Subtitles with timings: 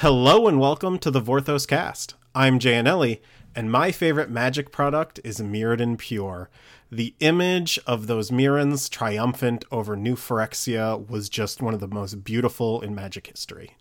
[0.00, 2.16] Hello and welcome to the Vorthos cast.
[2.34, 3.20] I'm Janelli,
[3.54, 6.50] and my favorite magic product is Mirrodin Pure.
[6.92, 12.24] The image of those Mirrans triumphant over New Phyrexia was just one of the most
[12.24, 13.74] beautiful in magic history.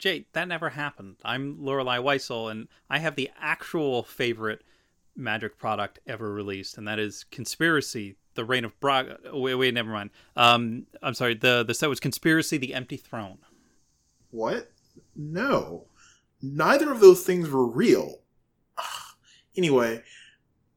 [0.00, 1.14] Jay, that never happened.
[1.24, 4.64] I'm Lorelei Weissel, and I have the actual favorite
[5.14, 9.18] magic product ever released, and that is Conspiracy, the Reign of Braga.
[9.32, 10.10] Wait, wait, never mind.
[10.34, 11.34] Um, I'm sorry.
[11.34, 13.38] The the set was Conspiracy, the Empty Throne.
[14.32, 14.68] What?
[15.16, 15.86] No.
[16.42, 18.20] Neither of those things were real.
[19.56, 20.02] Anyway,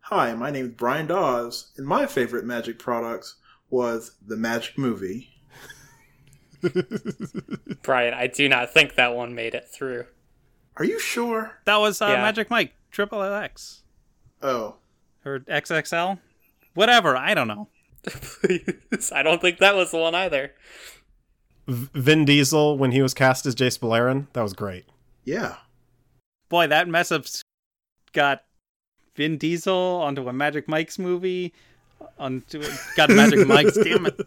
[0.02, 3.34] hi, my name is Brian Dawes, and my favorite magic product
[3.70, 5.30] was the Magic Movie.
[7.84, 10.06] Brian, I do not think that one made it through.
[10.78, 11.60] Are you sure?
[11.66, 12.22] That was uh, Yeah.
[12.22, 13.82] Magic Mike, Triple LX,
[14.42, 14.76] Oh.
[15.26, 16.20] or XXL,
[16.74, 17.16] whatever.
[17.16, 17.68] I don't know.
[18.06, 19.12] Please.
[19.14, 20.52] I don't think that was the one either.
[21.68, 24.86] V- Vin Diesel, when he was cast as Jace Beleren, that was great.
[25.24, 25.56] Yeah.
[26.50, 27.42] Boy, that mess up's
[28.12, 28.44] got
[29.16, 31.54] Vin Diesel onto a Magic Mike's movie.
[32.20, 32.64] Onto
[32.96, 33.78] got Magic Mike's.
[33.84, 34.20] Damn it!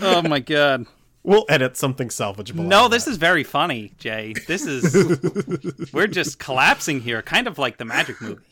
[0.00, 0.86] Oh my god.
[1.22, 2.66] We'll edit something salvageable.
[2.66, 3.12] No, this that.
[3.12, 4.34] is very funny, Jay.
[4.46, 8.42] This is we're just collapsing here, kind of like the Magic movie.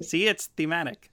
[0.00, 1.10] See, it's thematic.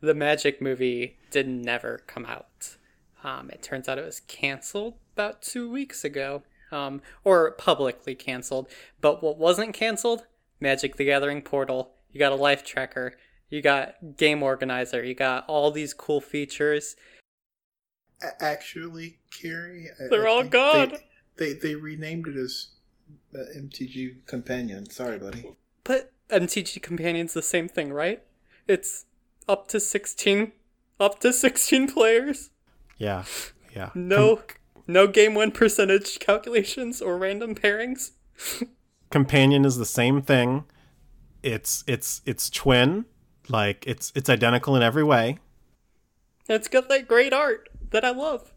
[0.00, 2.76] The Magic movie did never come out.
[3.24, 8.68] Um, it turns out it was canceled about two weeks ago, um, or publicly canceled.
[9.00, 10.26] But what wasn't canceled?
[10.60, 11.92] Magic the Gathering Portal.
[12.12, 13.14] You got a life tracker.
[13.50, 15.04] You got Game Organizer.
[15.04, 16.96] You got all these cool features.
[18.40, 19.88] Actually, Carrie.
[20.10, 20.98] They're I all gone.
[21.36, 22.68] They, they they renamed it as
[23.34, 24.90] uh, MTG Companion.
[24.90, 25.52] Sorry, buddy.
[25.84, 28.22] But MTG Companion's the same thing, right?
[28.66, 29.06] It's
[29.48, 30.52] up to 16
[31.00, 32.50] up to 16 players.
[32.98, 33.24] Yeah,
[33.74, 33.90] yeah.
[33.94, 34.42] No
[34.86, 38.12] no game win percentage calculations or random pairings.
[39.10, 40.64] Companion is the same thing.
[41.42, 43.04] It's it's it's twin,
[43.48, 45.38] like it's it's identical in every way.
[46.48, 48.52] It's got that great art that I love.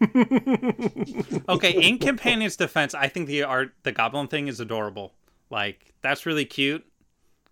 [1.48, 5.12] Okay, in Companion's defense, I think the art, the Goblin thing is adorable.
[5.50, 6.84] Like that's really cute.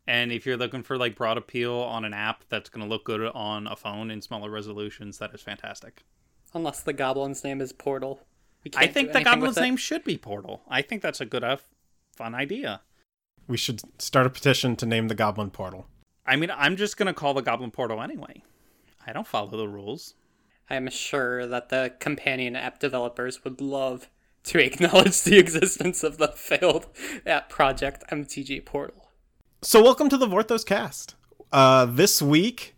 [0.07, 3.05] And if you're looking for like broad appeal on an app that's going to look
[3.05, 6.03] good on a phone in smaller resolutions, that is fantastic.
[6.53, 8.21] Unless the goblin's name is Portal.
[8.65, 10.63] We I can't think the Goblin's name should be Portal.
[10.69, 11.57] I think that's a good, uh,
[12.15, 12.83] fun idea.
[13.47, 15.87] We should start a petition to name the Goblin Portal.
[16.27, 18.43] I mean, I'm just going to call the Goblin Portal anyway.
[19.07, 20.15] I don't follow the rules.
[20.69, 24.11] I am sure that the companion app developers would love
[24.45, 26.87] to acknowledge the existence of the failed
[27.27, 29.09] app project MTG Portal.
[29.63, 31.15] So, welcome to the Vorthos cast.
[31.51, 32.77] Uh, this week,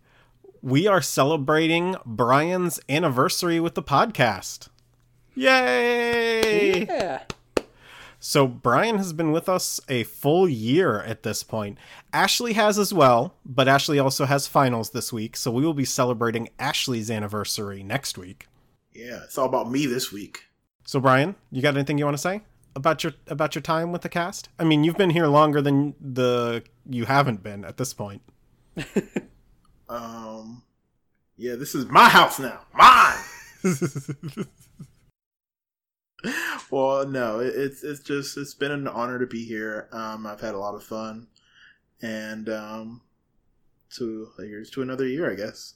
[0.63, 4.69] we are celebrating Brian's anniversary with the podcast.
[5.35, 6.85] Yay!
[6.85, 7.23] Yeah.
[8.17, 11.77] So, Brian has been with us a full year at this point.
[12.13, 15.83] Ashley has as well, but Ashley also has finals this week, so we will be
[15.83, 18.47] celebrating Ashley's anniversary next week.
[18.93, 20.45] Yeah, it's all about me this week.
[20.85, 22.41] So, Brian, you got anything you want to say
[22.73, 24.47] about your about your time with the cast?
[24.57, 28.21] I mean, you've been here longer than the you haven't been at this point.
[29.89, 30.63] Um,
[31.37, 32.61] yeah, this is my house now.
[32.73, 33.17] Mine.
[36.71, 39.89] well, no, it, it's it's just it's been an honor to be here.
[39.91, 41.27] Um, I've had a lot of fun,
[42.01, 43.01] and um,
[43.95, 45.75] to here's to another year, I guess.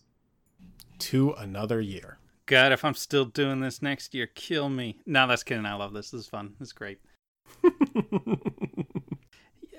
[0.99, 2.17] to another year.
[2.45, 4.99] God, if I'm still doing this next year, kill me.
[5.05, 5.65] No, that's kidding.
[5.65, 6.11] I love this.
[6.11, 6.53] This is fun.
[6.59, 6.99] This is great.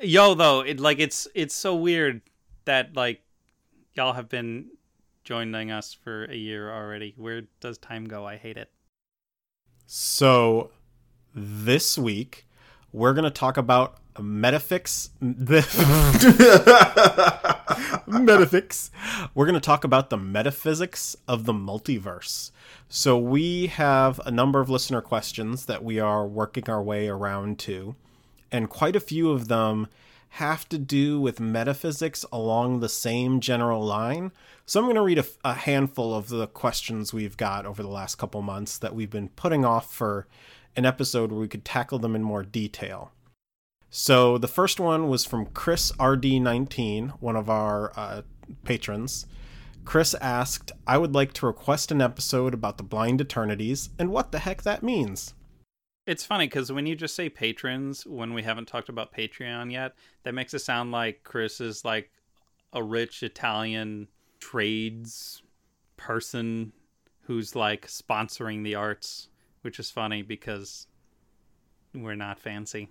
[0.03, 2.21] Yo, though, it like it's it's so weird
[2.67, 3.23] that like
[3.99, 4.67] y'all have been
[5.25, 7.15] joining us for a year already.
[7.17, 8.25] Where does time go?
[8.25, 8.71] I hate it.
[9.87, 10.71] So,
[11.35, 12.47] this week
[12.93, 15.11] we're going to talk about metafix.
[18.07, 18.93] metaphysics.
[19.35, 22.53] We're going to talk about the metaphysics of the multiverse.
[22.89, 27.59] So, we have a number of listener questions that we are working our way around
[27.61, 27.97] to,
[28.53, 29.89] and quite a few of them
[30.31, 34.33] have to do with metaphysics along the same general line.
[34.67, 37.89] So, I'm going to read a, a handful of the questions we've got over the
[37.89, 40.27] last couple months that we've been putting off for
[40.77, 43.13] an episode where we could tackle them in more detail.
[43.91, 48.23] So the first one was from Chris RD19, one of our uh,
[48.65, 49.27] patrons.
[49.85, 54.31] Chris asked, I would like to request an episode about the blind eternities and what
[54.31, 55.33] the heck that means.
[56.09, 59.93] It's funny because when you just say patrons, when we haven't talked about Patreon yet,
[60.23, 62.11] that makes it sound like Chris is like
[62.73, 64.09] a rich Italian
[64.41, 65.43] trades
[65.99, 66.73] person
[67.25, 69.29] who's like sponsoring the arts,
[69.61, 70.87] which is funny because
[71.95, 72.89] we're not fancy.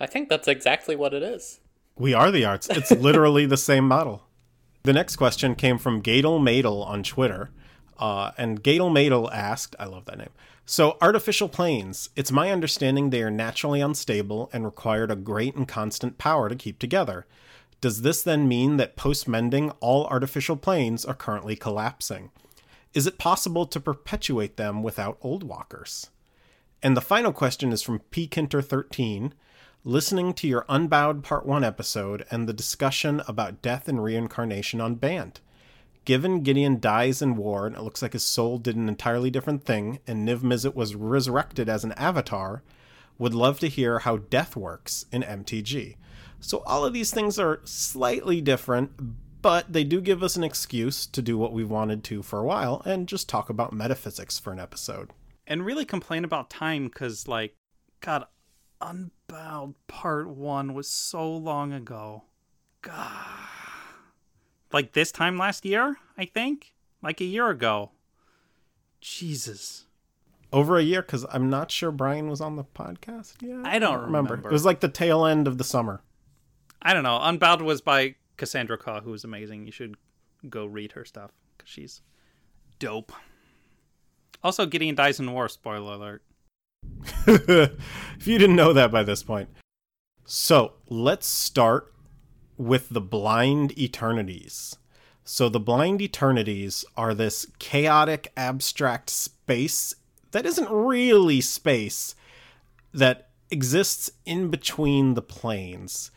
[0.00, 1.60] I think that's exactly what it is.
[1.94, 2.68] We are the arts.
[2.68, 4.24] It's literally the same model.
[4.82, 7.52] The next question came from Gadel Madel on Twitter.
[7.96, 10.30] Uh, and Gadel Madel asked, I love that name.
[10.70, 12.10] So, artificial planes.
[12.14, 16.54] It's my understanding they are naturally unstable and required a great and constant power to
[16.54, 17.26] keep together.
[17.80, 22.30] Does this then mean that post mending, all artificial planes are currently collapsing?
[22.94, 26.10] Is it possible to perpetuate them without old walkers?
[26.84, 28.28] And the final question is from P.
[28.28, 29.32] Kinter13
[29.82, 34.94] listening to your Unbowed Part 1 episode and the discussion about death and reincarnation on
[34.94, 35.40] Bant.
[36.04, 39.64] Given Gideon dies in war and it looks like his soul did an entirely different
[39.64, 42.62] thing, and Niv Mizzet was resurrected as an avatar,
[43.18, 45.96] would love to hear how death works in MTG.
[46.40, 48.92] So all of these things are slightly different,
[49.42, 52.44] but they do give us an excuse to do what we've wanted to for a
[52.44, 55.10] while and just talk about metaphysics for an episode.
[55.46, 57.56] And really complain about time because, like,
[58.00, 58.24] God,
[58.80, 62.24] Unbound Part 1 was so long ago.
[62.80, 63.59] God.
[64.72, 66.74] Like this time last year, I think?
[67.02, 67.90] Like a year ago.
[69.00, 69.86] Jesus.
[70.52, 73.64] Over a year, because I'm not sure Brian was on the podcast yet.
[73.64, 74.34] I don't remember.
[74.34, 76.02] It was like the tail end of the summer.
[76.82, 77.18] I don't know.
[77.20, 79.66] Unbound was by Cassandra who is amazing.
[79.66, 79.96] You should
[80.48, 82.00] go read her stuff because she's
[82.78, 83.12] dope.
[84.42, 85.48] Also, Gideon dies in war.
[85.48, 86.22] Spoiler alert.
[87.26, 89.48] if you didn't know that by this point.
[90.24, 91.92] So let's start
[92.60, 94.76] with the blind eternities.
[95.24, 99.94] So the blind eternities are this chaotic, abstract space
[100.32, 102.14] that isn't really space
[102.92, 106.10] that exists in between the planes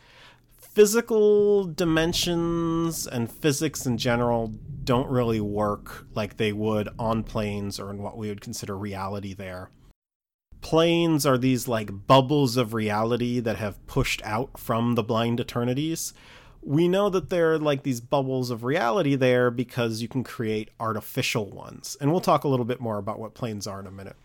[0.74, 4.52] physical dimensions and physics in general
[4.82, 9.32] don't really work like they would on planes or in what we would consider reality
[9.32, 9.70] there.
[10.60, 16.12] Planes are these like bubbles of reality that have pushed out from the blind eternities.
[16.64, 20.70] We know that there are like these bubbles of reality there because you can create
[20.80, 21.96] artificial ones.
[22.00, 24.16] And we'll talk a little bit more about what planes are in a minute.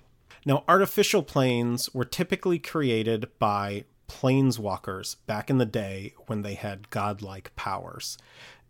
[0.46, 6.90] Now, artificial planes were typically created by planeswalkers back in the day when they had
[6.90, 8.18] godlike powers.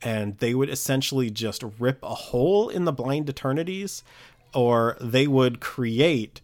[0.02, 4.04] And they would essentially just rip a hole in the blind eternities,
[4.54, 6.42] or they would create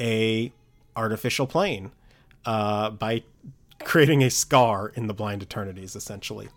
[0.00, 0.52] a
[0.96, 1.92] artificial plane
[2.44, 3.22] uh, by
[3.84, 6.48] creating a scar in the blind eternities, essentially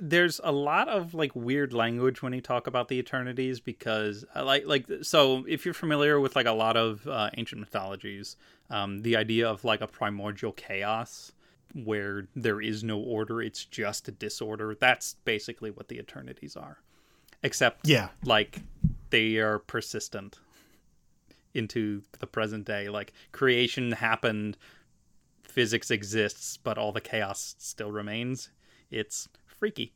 [0.00, 4.44] there's a lot of like weird language when you talk about the eternities because uh,
[4.44, 8.36] like like so if you're familiar with like a lot of uh, ancient mythologies
[8.70, 11.32] um, the idea of like a primordial chaos
[11.84, 16.78] where there is no order it's just a disorder that's basically what the eternities are.
[17.42, 18.08] Except yeah.
[18.24, 18.60] like
[19.10, 20.38] they are persistent
[21.54, 22.88] into the present day.
[22.88, 24.56] Like creation happened
[25.42, 28.50] physics exists but all the chaos still remains.
[28.90, 29.92] It's freaky.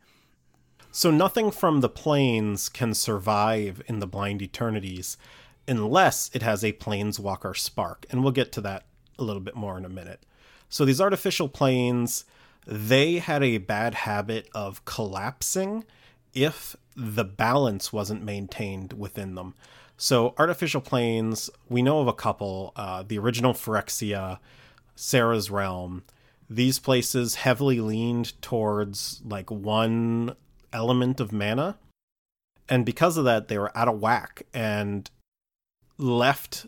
[0.92, 5.16] So nothing from the planes can survive in the blind eternities
[5.68, 8.86] unless it has a planeswalker spark, and we'll get to that
[9.18, 10.24] a little bit more in a minute.
[10.68, 12.24] So these artificial planes,
[12.66, 15.84] they had a bad habit of collapsing
[16.34, 19.54] if the balance wasn't maintained within them.
[19.96, 24.38] So artificial planes, we know of a couple, uh, the original Phyrexia,
[24.94, 26.02] Serra's Realm,
[26.50, 30.34] these places heavily leaned towards like one
[30.72, 31.78] element of mana.
[32.68, 35.08] And because of that, they were out of whack and
[35.96, 36.66] left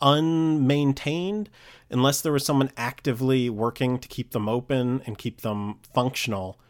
[0.00, 1.48] unmaintained
[1.90, 6.60] unless there was someone actively working to keep them open and keep them functional.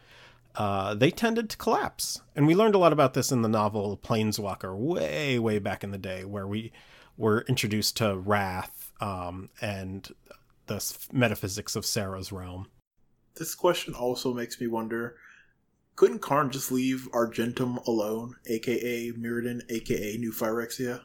[0.55, 2.21] Uh, they tended to collapse.
[2.35, 5.91] And we learned a lot about this in the novel Planeswalker, way, way back in
[5.91, 6.71] the day, where we
[7.15, 10.09] were introduced to Rath um, and
[10.69, 12.67] the metaphysics of Serra's realm.
[13.35, 15.17] This question also makes me wonder
[15.99, 21.01] couldn't Karn just leave Argentum alone, aka Mirrodin, aka New Phyrexia?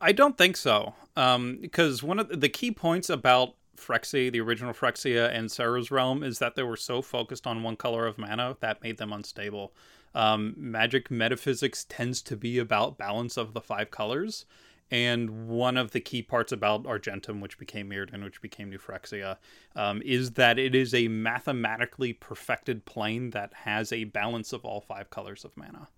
[0.00, 0.94] I don't think so.
[1.16, 6.22] Um, because one of the key points about Phyrexia, the original Phyrexia, and Serra's Realm
[6.22, 9.74] is that they were so focused on one color of mana that made them unstable.
[10.14, 14.46] Um, magic metaphysics tends to be about balance of the five colors,
[14.92, 19.38] and one of the key parts about Argentum, which became Mirrodin, which became New Phyrexia,
[19.74, 24.82] um, is that it is a mathematically perfected plane that has a balance of all
[24.82, 25.88] five colors of mana.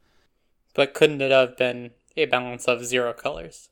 [0.74, 3.68] But couldn't it have been a balance of zero colors?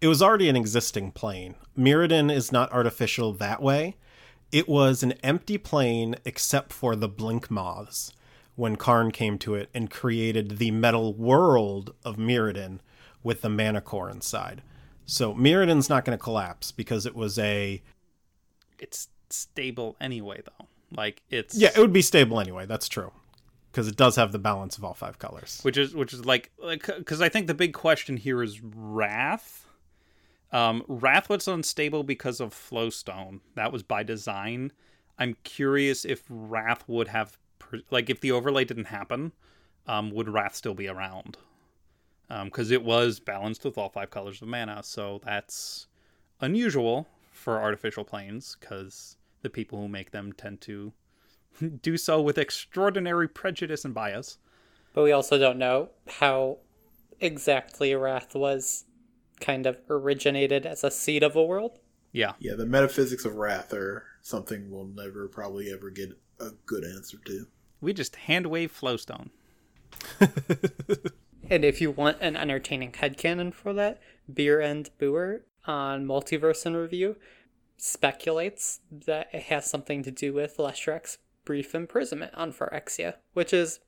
[0.00, 1.56] It was already an existing plane.
[1.76, 3.96] Mirrodin is not artificial that way.
[4.52, 8.12] It was an empty plane except for the blink moths
[8.54, 12.78] when Karn came to it and created the metal world of Mirrodin
[13.22, 14.62] with the mana core inside.
[15.06, 17.82] So Mirrodin's not going to collapse because it was a
[18.78, 20.66] it's stable anyway though.
[20.96, 22.66] Like it's Yeah, it would be stable anyway.
[22.66, 23.12] That's true.
[23.70, 25.60] Because it does have the balance of all five colors.
[25.62, 29.66] which is which is like like because I think the big question here is Rath.
[30.52, 33.40] Um, Rath was unstable because of Flowstone.
[33.54, 34.72] That was by design.
[35.18, 37.38] I'm curious if Rath would have
[37.90, 39.32] like if the overlay didn't happen,
[39.86, 41.36] um, would Rath still be around?
[42.30, 45.88] Um, because it was balanced with all five colors of mana, so that's
[46.40, 48.56] unusual for artificial planes.
[48.60, 50.92] Because the people who make them tend to
[51.82, 54.38] do so with extraordinary prejudice and bias.
[54.92, 56.58] But we also don't know how
[57.20, 58.84] exactly Rath was
[59.40, 61.78] kind of originated as a seed of a world.
[62.12, 62.32] Yeah.
[62.38, 67.18] Yeah, the metaphysics of rath are something we'll never probably ever get a good answer
[67.24, 67.46] to.
[67.80, 69.30] We just hand wave Flowstone.
[71.50, 74.00] And if you want an entertaining headcanon for that,
[74.32, 77.16] Beer and Booer on Multiverse in Review
[77.76, 83.80] speculates that it has something to do with Leshrac's brief imprisonment on Phyrexia, which is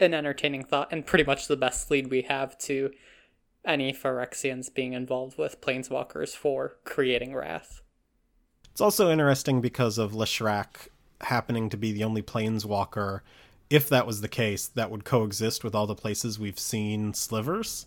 [0.00, 2.90] an entertaining thought and pretty much the best lead we have to
[3.62, 7.82] any Phyrexians being involved with Planeswalkers for creating Rath.
[8.70, 10.88] It's also interesting because of Leshrac
[11.22, 13.20] happening to be the only planeswalker,
[13.70, 17.86] if that was the case, that would coexist with all the places we've seen slivers.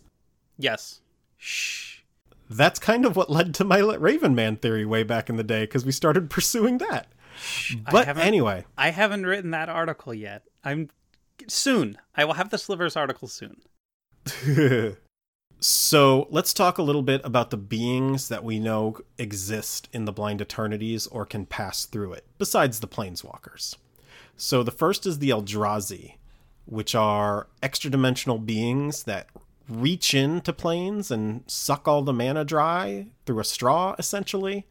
[0.58, 1.00] Yes.
[1.38, 2.00] Shh.
[2.48, 5.62] That's kind of what led to my Raven Man theory way back in the day
[5.62, 7.06] because we started pursuing that.
[7.90, 10.42] But haven't- anyway, I haven't written that article yet.
[10.64, 10.90] I'm
[11.48, 11.96] soon.
[12.14, 13.62] I will have the Slivers article soon.
[15.60, 20.12] so let's talk a little bit about the beings that we know exist in the
[20.12, 23.76] Blind Eternities or can pass through it, besides the Planeswalkers.
[24.40, 26.14] So the first is the Eldrazi,
[26.64, 29.28] which are extra dimensional beings that
[29.68, 34.66] reach into planes and suck all the mana dry through a straw, essentially,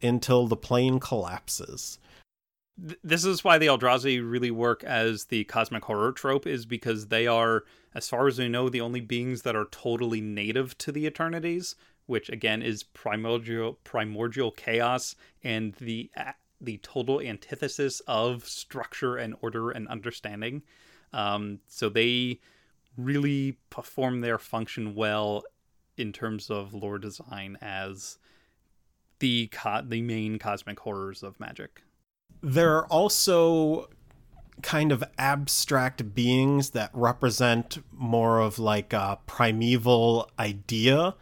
[0.00, 1.98] until the plane collapses.
[2.78, 7.26] This is why the Eldrazi really work as the cosmic horror trope, is because they
[7.26, 11.04] are, as far as we know, the only beings that are totally native to the
[11.04, 11.74] Eternities,
[12.06, 16.10] which again is primordial primordial chaos and the
[16.64, 20.62] the total antithesis of structure and order and understanding.
[21.12, 22.40] Um, so they
[22.96, 25.44] really perform their function well
[25.96, 28.18] in terms of lore design as
[29.20, 31.82] the co- the main cosmic horrors of magic.
[32.42, 33.88] There are also
[34.62, 41.14] kind of abstract beings that represent more of like a primeval idea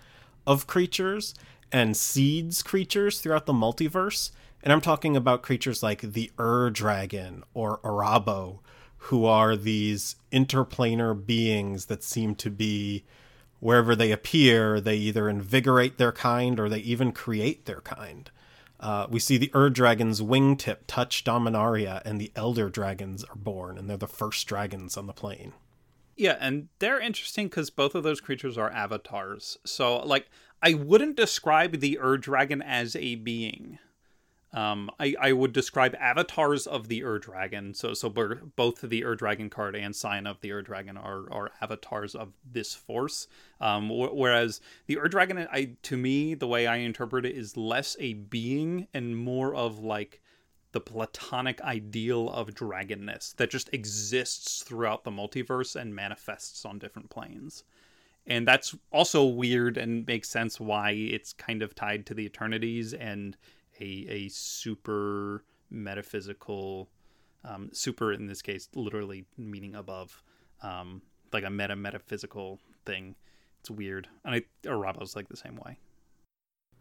[0.47, 1.35] of creatures
[1.71, 4.31] and seeds creatures throughout the multiverse.
[4.63, 8.61] And I'm talking about creatures like the Ur Dragon or Arahbo,
[8.97, 13.05] who are these interplanar beings that seem to be
[13.59, 18.31] wherever they appear, they either invigorate their kind or they even create their kind.
[18.79, 23.79] Uh, we see the Ur Dragon's wingtip touch Dominaria, and the Elder Dragons are born,
[23.79, 25.53] and they're the first dragons on the plane.
[26.17, 29.59] Yeah, and they're interesting because both of those creatures are avatars.
[29.65, 30.29] So, like,
[30.61, 33.79] I wouldn't describe the Ur Dragon as a being.
[34.55, 37.73] Um, I, I would describe avatars of the Ur Dragon.
[37.73, 41.51] So, so both the Ur Dragon card and Sign of the Ur Dragon are, are
[41.63, 43.29] avatars of this force.
[43.61, 47.57] Um, wh- whereas the Ur Dragon, I to me, the way I interpret it, is
[47.57, 50.21] less a being and more of like
[50.73, 57.11] the platonic ideal of dragonness that just exists throughout the multiverse and manifests on different
[57.11, 57.65] planes.
[58.27, 62.95] And that's also weird and makes sense why it's kind of tied to the eternities
[62.95, 63.37] and
[63.83, 66.89] a, a super metaphysical,
[67.45, 70.23] um, super in this case, literally meaning above,
[70.63, 73.17] um, like a meta metaphysical thing.
[73.61, 74.09] It's weird.
[74.25, 75.79] And I, Arahbo's like the same way.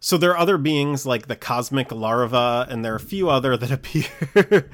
[0.04, 3.56] So there are other beings like the cosmic larva, and there are a few other
[3.56, 4.70] that appear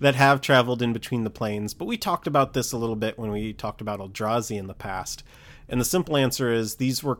[0.00, 1.74] that have traveled in between the planes.
[1.74, 4.74] But we talked about this a little bit when we talked about Eldrazi in the
[4.74, 5.24] past.
[5.68, 7.18] And the simple answer is these were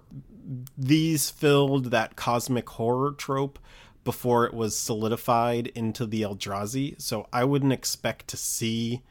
[0.77, 3.59] these filled that cosmic horror trope
[4.09, 6.99] before it was solidified into the Eldrazi.
[6.99, 9.03] So I wouldn't expect to see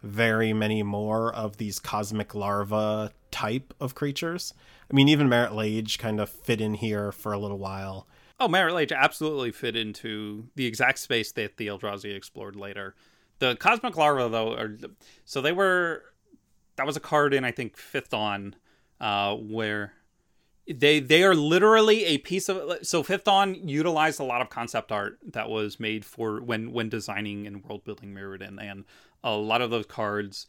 [0.00, 4.54] very many more of these cosmic larva type of creatures.
[4.88, 8.06] I mean, even Marit Lage kind of fit in here for a little while.
[8.38, 12.94] Oh, Marit Lage absolutely fit into the exact space that the Eldrazi explored later.
[13.40, 14.76] The Cosmic Larva, though, are
[15.24, 16.04] so they were.
[16.76, 18.54] That was a card in I think Fifth Dawn,
[19.00, 19.94] uh, where
[20.66, 22.86] they they are literally a piece of.
[22.86, 26.88] So Fifth Dawn utilized a lot of concept art that was made for when when
[26.88, 28.84] designing and world building Mirrodin, and
[29.22, 30.46] a lot of those cards,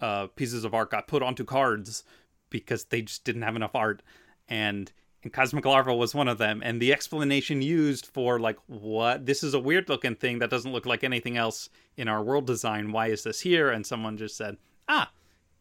[0.00, 2.04] uh, pieces of art got put onto cards
[2.50, 4.02] because they just didn't have enough art
[4.48, 6.60] and and Cosmic Larva was one of them.
[6.62, 10.72] And the explanation used for like what this is a weird looking thing that doesn't
[10.72, 12.92] look like anything else in our world design.
[12.92, 13.70] Why is this here?
[13.70, 15.10] And someone just said, ah,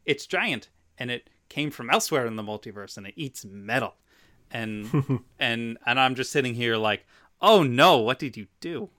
[0.06, 3.96] it's giant, and it came from elsewhere in the multiverse, and it eats metal.
[4.52, 7.06] And and and I'm just sitting here like,
[7.42, 8.90] oh no, what did you do?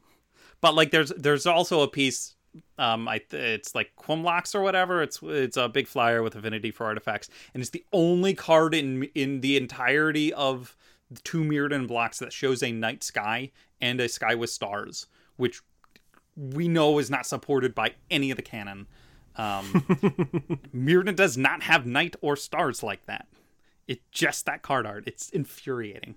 [0.60, 2.34] But like, there's there's also a piece
[2.78, 5.02] um I it's like Qumulox or whatever.
[5.02, 9.04] It's it's a big flyer with affinity for artifacts, and it's the only card in
[9.14, 10.76] in the entirety of
[11.10, 15.62] the two Mirrodin blocks that shows a night sky and a sky with stars, which
[16.36, 18.86] we know is not supported by any of the canon.
[19.36, 19.64] Um,
[20.74, 23.26] Mirrodin does not have night or stars like that.
[23.86, 25.04] It's just that card art.
[25.06, 26.16] It's infuriating.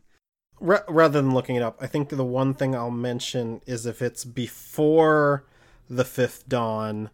[0.59, 4.01] Ra- rather than looking it up, I think the one thing I'll mention is if
[4.01, 5.43] it's before
[5.89, 7.09] the fifth dawn,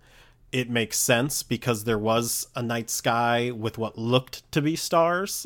[0.51, 5.45] it makes sense because there was a night sky with what looked to be stars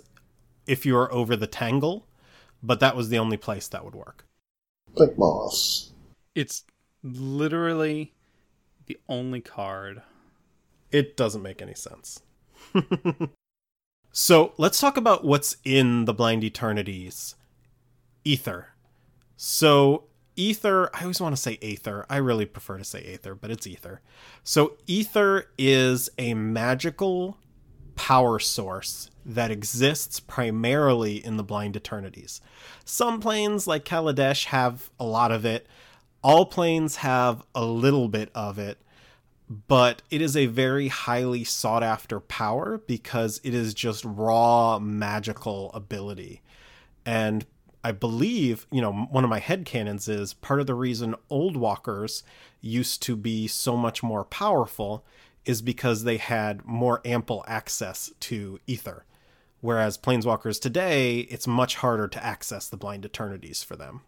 [0.68, 2.06] if you are over the tangle,
[2.62, 4.26] but that was the only place that would work.
[4.96, 5.92] Like moss.
[6.36, 6.64] It's
[7.04, 8.14] literally
[8.86, 10.02] the only card.
[10.91, 12.22] It doesn't make any sense.
[14.12, 17.36] so let's talk about what's in the Blind Eternities.
[18.24, 18.70] Ether.
[19.36, 20.06] So
[20.38, 23.67] ether i always want to say aether i really prefer to say aether but it's
[23.67, 24.00] ether
[24.44, 27.38] so ether is a magical
[27.96, 32.39] power source that exists primarily in the blind eternities
[32.86, 35.67] some planes like kaladesh have a lot of it
[36.24, 38.79] all planes have a little bit of it
[39.50, 45.72] but it is a very highly sought after power because it is just raw magical
[45.74, 46.42] ability
[47.06, 47.46] and
[47.88, 51.56] I believe, you know, one of my head canons is part of the reason old
[51.56, 52.22] walkers
[52.60, 55.06] used to be so much more powerful
[55.46, 59.06] is because they had more ample access to ether.
[59.62, 64.01] Whereas planeswalkers today, it's much harder to access the blind eternities for them.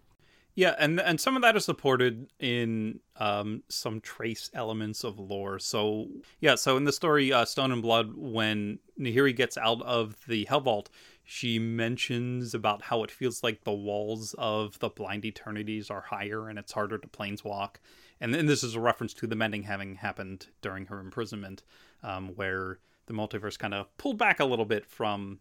[0.59, 5.57] Yeah, and and some of that is supported in um, some trace elements of lore.
[5.57, 6.09] So
[6.41, 10.45] yeah, so in the story uh, Stone and Blood, when Nahiri gets out of the
[10.47, 10.87] Helvault,
[11.23, 16.49] she mentions about how it feels like the walls of the blind eternities are higher
[16.49, 17.75] and it's harder to planeswalk.
[18.19, 21.63] And then this is a reference to the mending having happened during her imprisonment,
[22.03, 25.39] um, where the multiverse kind of pulled back a little bit from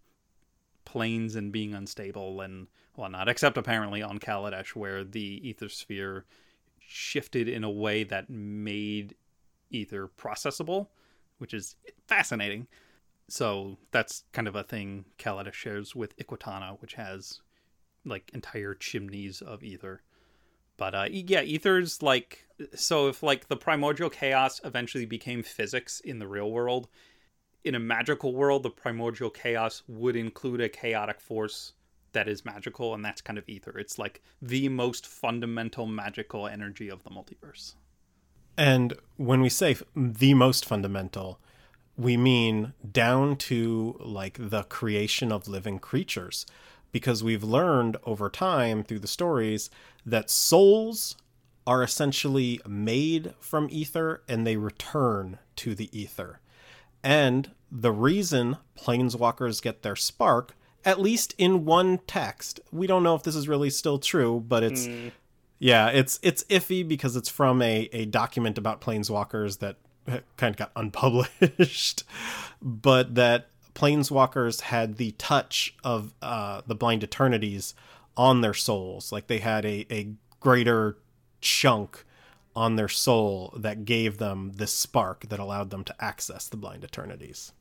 [0.85, 6.25] planes and being unstable and whatnot, except apparently on Kaladesh, where the ether sphere
[6.79, 9.15] shifted in a way that made
[9.71, 10.89] ether processable,
[11.39, 12.67] which is fascinating.
[13.29, 17.41] So that's kind of a thing Kaladesh shares with Iquatana, which has
[18.05, 20.03] like entire chimneys of ether.
[20.77, 23.09] But uh, yeah, ether's like so.
[23.09, 26.89] If like the primordial chaos eventually became physics in the real world,
[27.65, 31.73] in a magical world, the primordial chaos would include a chaotic force
[32.19, 33.79] that is magical, and that's kind of ether.
[33.79, 37.75] It's like the most fundamental magical energy of the multiverse.
[38.57, 41.39] And when we say the most fundamental,
[41.97, 46.45] we mean down to like the creation of living creatures
[46.91, 49.71] because we've learned over time through the stories
[50.05, 51.15] that souls
[51.69, 56.41] are essentially made from ether and they return to the ether.
[57.05, 60.57] And the reason planeswalkers get their spark,
[60.89, 64.63] at least in one text, we don't know if this is really still true, but
[64.63, 65.13] it's mm.
[65.59, 69.77] yeah, it's it's iffy because it's from a, a document about planeswalkers that
[70.39, 72.05] kind of got unpublished,
[72.63, 77.75] but that planeswalkers had the touch of uh, the blind eternities
[78.17, 79.13] on their souls.
[79.13, 80.09] Like they had a, a
[80.41, 80.97] greater
[81.43, 82.07] chunk
[82.57, 86.83] on their soul that gave them this spark that allowed them to access the blind
[86.83, 87.53] eternities.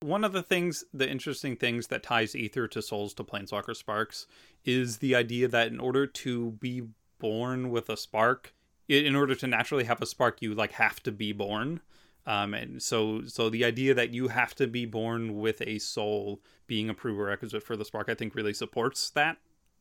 [0.00, 4.26] One of the things, the interesting things that ties ether to souls to planeswalker sparks
[4.64, 6.82] is the idea that in order to be
[7.18, 8.54] born with a spark,
[8.88, 11.80] in order to naturally have a spark, you like have to be born.
[12.26, 16.42] Um, and so, so the idea that you have to be born with a soul
[16.66, 19.38] being a prerequisite for the spark, I think, really supports that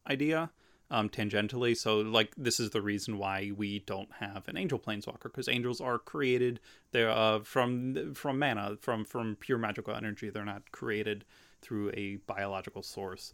[0.10, 0.50] idea
[0.90, 1.76] um, tangentially.
[1.76, 5.82] So, like, this is the reason why we don't have an angel planeswalker because angels
[5.82, 6.60] are created
[6.92, 10.30] they're uh, from from mana, from from pure magical energy.
[10.30, 11.26] They're not created
[11.62, 13.34] through a biological source.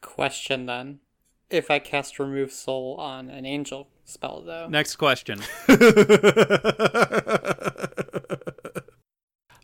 [0.00, 1.00] Question then:
[1.50, 4.68] If I cast remove soul on an angel, spell, though.
[4.68, 5.40] Next question.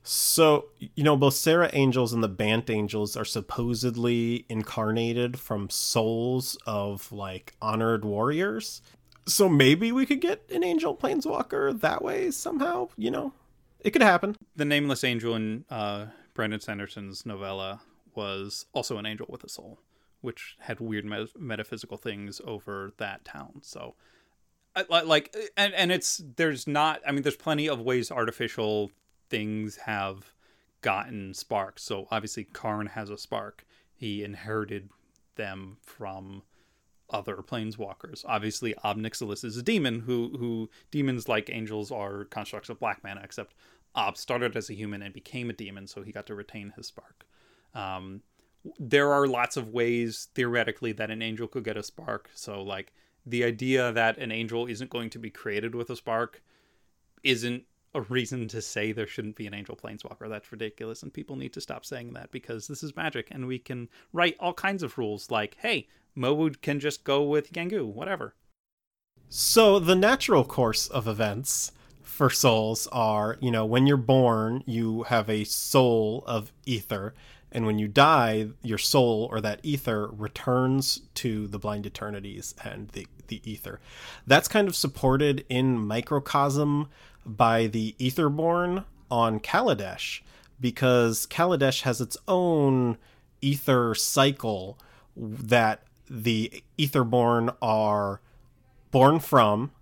[0.02, 0.66] so,
[0.98, 7.12] you know, both Serra Angels and the Bant Angels are supposedly incarnated from souls of
[7.12, 8.82] like honored warriors.
[9.24, 13.32] So maybe we could get an angel planeswalker that way somehow, you know?
[13.78, 14.34] It could happen.
[14.56, 17.80] The nameless angel in uh, Brandon Sanderson's novella
[18.16, 19.78] was also an angel with a soul,
[20.20, 23.60] which had weird me- metaphysical things over that town.
[23.62, 23.94] So,
[24.90, 27.02] like, and and it's there's not.
[27.06, 28.90] I mean, there's plenty of ways artificial
[29.30, 30.32] things have
[30.80, 31.82] gotten sparks.
[31.82, 33.64] So obviously, Karn has a spark.
[33.94, 34.90] He inherited
[35.36, 36.42] them from
[37.10, 38.24] other planeswalkers.
[38.26, 43.02] Obviously, Ob Nixilis is a demon who who demons like angels are constructs of black
[43.02, 43.54] mana, except
[43.94, 46.86] Ob started as a human and became a demon, so he got to retain his
[46.86, 47.26] spark.
[47.74, 48.22] Um,
[48.78, 52.30] there are lots of ways theoretically that an angel could get a spark.
[52.34, 52.92] So like
[53.24, 56.42] the idea that an angel isn't going to be created with a spark
[57.22, 57.64] isn't
[57.94, 60.28] a reason to say there shouldn't be an angel planeswalker.
[60.28, 63.58] That's ridiculous, and people need to stop saying that because this is magic, and we
[63.58, 68.34] can write all kinds of rules like, hey, Mowud can just go with Gangu, whatever.
[69.28, 71.72] So the natural course of events
[72.02, 77.14] for souls are, you know, when you're born, you have a soul of ether,
[77.52, 82.88] and when you die, your soul or that ether returns to the blind eternities and
[82.88, 83.80] the the ether.
[84.26, 86.88] That's kind of supported in microcosm
[87.36, 90.20] by the Etherborn on Kaladesh
[90.60, 92.98] because Kaladesh has its own
[93.40, 94.78] ether cycle
[95.16, 98.20] that the Etherborn are
[98.90, 99.72] born from,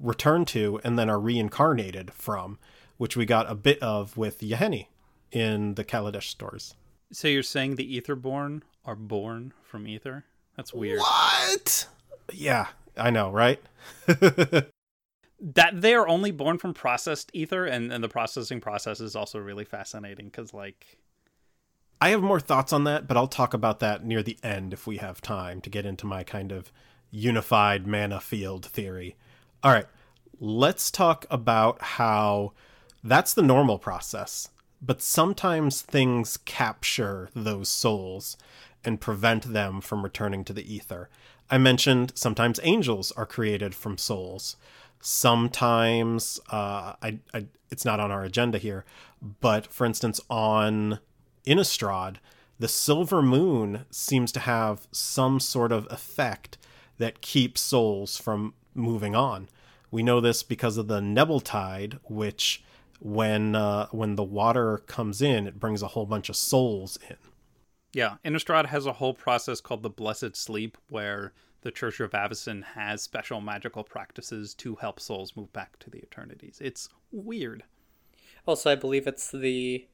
[0.00, 2.58] return to, and then are reincarnated from,
[2.96, 4.88] which we got a bit of with Yahenni
[5.30, 6.74] in the Kaladesh stores.
[7.12, 10.24] So you're saying the Etherborn are born from ether?
[10.56, 11.00] That's weird.
[11.00, 11.86] What?
[12.32, 13.60] Yeah, I know, right?
[15.40, 19.38] that they are only born from processed ether and, and the processing process is also
[19.38, 20.98] really fascinating because like
[22.00, 24.86] I have more thoughts on that, but I'll talk about that near the end if
[24.86, 26.72] we have time to get into my kind of
[27.10, 29.16] unified mana field theory.
[29.64, 29.86] All right,
[30.38, 32.52] let's talk about how
[33.02, 38.36] that's the normal process, but sometimes things capture those souls
[38.84, 41.08] and prevent them from returning to the ether.
[41.50, 44.56] I mentioned sometimes angels are created from souls.
[45.00, 48.84] Sometimes uh, I, I, it's not on our agenda here,
[49.40, 50.98] but for instance, on
[51.46, 52.16] Innistrad,
[52.58, 56.58] the silver moon seems to have some sort of effect
[56.98, 59.48] that keeps souls from moving on.
[59.90, 62.62] We know this because of the Nebel Tide, which
[63.00, 67.16] when uh, when the water comes in, it brings a whole bunch of souls in.
[67.94, 71.32] Yeah, Innistrad has a whole process called the Blessed Sleep, where
[71.62, 75.98] the Church of Avacyn has special magical practices to help souls move back to the
[75.98, 76.58] eternities.
[76.60, 77.64] It's weird.
[78.46, 79.86] Also, I believe it's the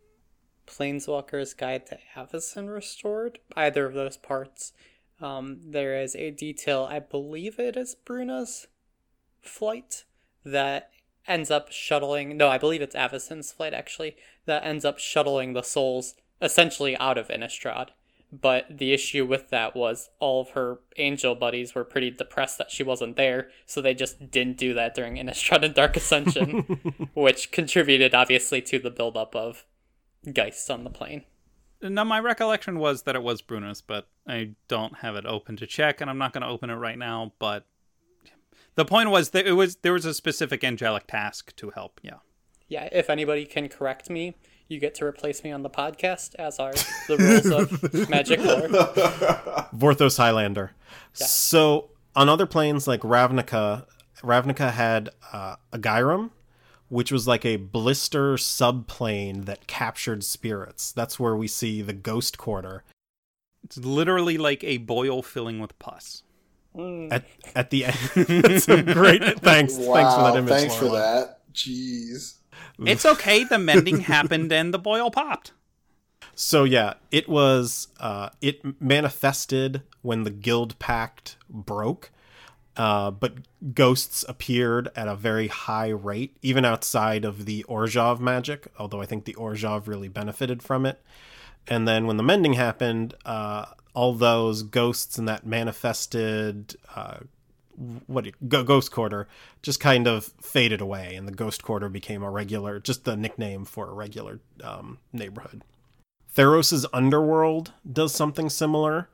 [0.67, 3.39] Planeswalker's Guide to Avacyn Restored.
[3.57, 4.73] Either of those parts.
[5.21, 8.67] Um, there is a detail, I believe it is Bruna's
[9.41, 10.05] flight,
[10.45, 10.91] that
[11.27, 12.37] ends up shuttling.
[12.37, 17.17] No, I believe it's Avacyn's flight actually, that ends up shuttling the souls essentially out
[17.17, 17.91] of Innistrad.
[18.41, 22.71] But the issue with that was all of her angel buddies were pretty depressed that
[22.71, 27.53] she wasn't there, so they just didn't do that during Innistrad and Dark Ascension, which
[27.53, 29.65] contributed obviously to the buildup of
[30.33, 31.25] Geists on the plane.
[31.81, 35.67] Now, my recollection was that it was Bruna's, but I don't have it open to
[35.67, 37.35] check, and I'm not going to open it right now.
[37.39, 37.67] But
[38.75, 42.01] the point was that it was there was a specific angelic task to help.
[42.03, 42.19] Yeah.
[42.67, 44.35] Yeah, if anybody can correct me,
[44.69, 46.73] you get to replace me on the podcast, as are
[47.09, 47.47] the rules
[47.93, 48.69] of magic lore.
[49.77, 50.73] Vorthos Highlander.
[51.13, 53.87] So on other planes like Ravnica,
[54.23, 56.31] Ravnica had uh, Agyrem,
[56.89, 60.93] which was like a blister subplane that captured spirits.
[60.93, 62.85] That's where we see the Ghost Quarter.
[63.65, 66.23] It's literally like a boil filling with pus.
[66.77, 67.25] At
[67.55, 69.23] at the end, that's great.
[69.41, 70.51] Thanks, Wow, thanks for that image.
[70.53, 71.39] thanks for that.
[71.55, 72.35] Jeez.
[72.87, 73.45] It's okay.
[73.45, 75.53] The mending happened and the boil popped.
[76.35, 77.89] So yeah, it was.
[78.01, 82.11] Uh, it manifested when the Guild Pact broke,
[82.77, 83.35] uh, but
[83.75, 88.67] ghosts appeared at a very high rate, even outside of the Orzhov magic.
[88.79, 91.01] Although I think the Orzhov really benefited from it.
[91.67, 96.75] And then when the mending happened, uh, all those ghosts and that manifested.
[98.07, 99.29] What ghost quarter
[99.63, 103.65] just kind of faded away and the ghost quarter became a regular just the nickname
[103.65, 105.63] for a regular um, neighborhood.
[106.35, 109.09] Theros's underworld does something similar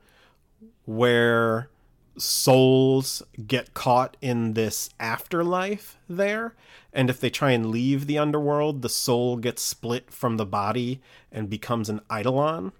[0.85, 1.69] where
[2.17, 6.53] souls get caught in this afterlife there
[6.91, 11.01] and if they try and leave the underworld the soul gets split from the body
[11.31, 12.73] and becomes an eidolon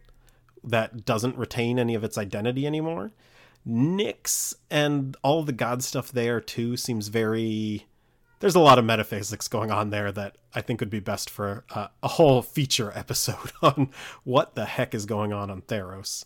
[0.63, 3.11] that doesn't retain any of its identity anymore
[3.67, 7.85] Nyx and all the god stuff there too seems very
[8.39, 11.63] there's a lot of metaphysics going on there that I think would be best for
[11.69, 13.91] uh, a whole feature episode on
[14.23, 16.25] what the heck is going on on Theros.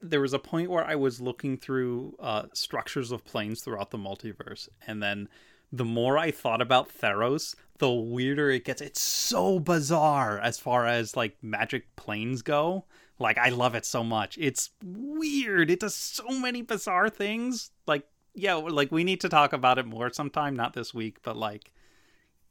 [0.00, 3.98] there was a point where I was looking through uh, structures of planes throughout the
[3.98, 5.28] multiverse, and then
[5.72, 8.80] the more I thought about Theros, the weirder it gets.
[8.80, 12.84] It's so bizarre as far as like magic planes go.
[13.20, 14.38] Like I love it so much.
[14.38, 15.70] It's weird.
[15.70, 17.70] It does so many bizarre things.
[17.86, 21.36] Like yeah, like we need to talk about it more sometime, not this week, but
[21.36, 21.72] like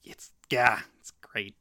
[0.03, 1.55] it's yeah, it's great.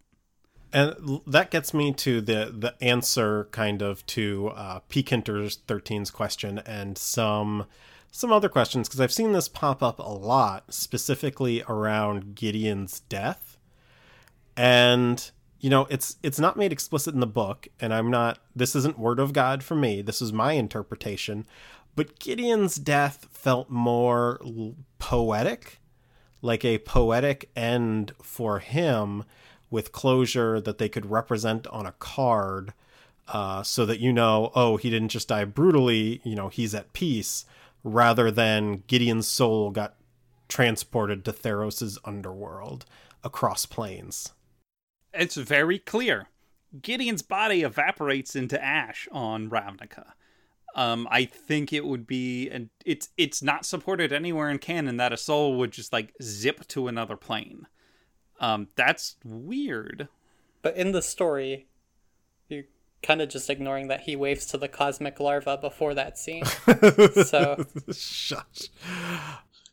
[0.72, 5.02] And that gets me to the the answer kind of to uh, P.
[5.02, 7.66] Kinter's 13's question and some
[8.10, 13.56] some other questions because I've seen this pop up a lot, specifically around Gideon's death.
[14.56, 18.38] And you know, it's it's not made explicit in the book, and I'm not.
[18.54, 20.02] This isn't word of God for me.
[20.02, 21.46] This is my interpretation.
[21.96, 24.40] But Gideon's death felt more
[25.00, 25.80] poetic,
[26.42, 29.24] like a poetic end for him,
[29.68, 32.72] with closure that they could represent on a card,
[33.26, 36.20] uh, so that you know, oh, he didn't just die brutally.
[36.22, 37.44] You know, he's at peace,
[37.82, 39.96] rather than Gideon's soul got
[40.48, 42.86] transported to Theros's underworld
[43.24, 44.32] across planes.
[45.18, 46.28] It's very clear.
[46.82, 50.12] Gideon's body evaporates into ash on Ravnica.
[50.74, 55.12] Um, I think it would be, and it's it's not supported anywhere in canon that
[55.12, 57.66] a soul would just like zip to another plane.
[58.38, 60.08] Um, that's weird.
[60.62, 61.66] But in the story,
[62.48, 62.64] you're
[63.02, 66.44] kind of just ignoring that he waves to the cosmic larva before that scene.
[67.24, 68.68] so Shush.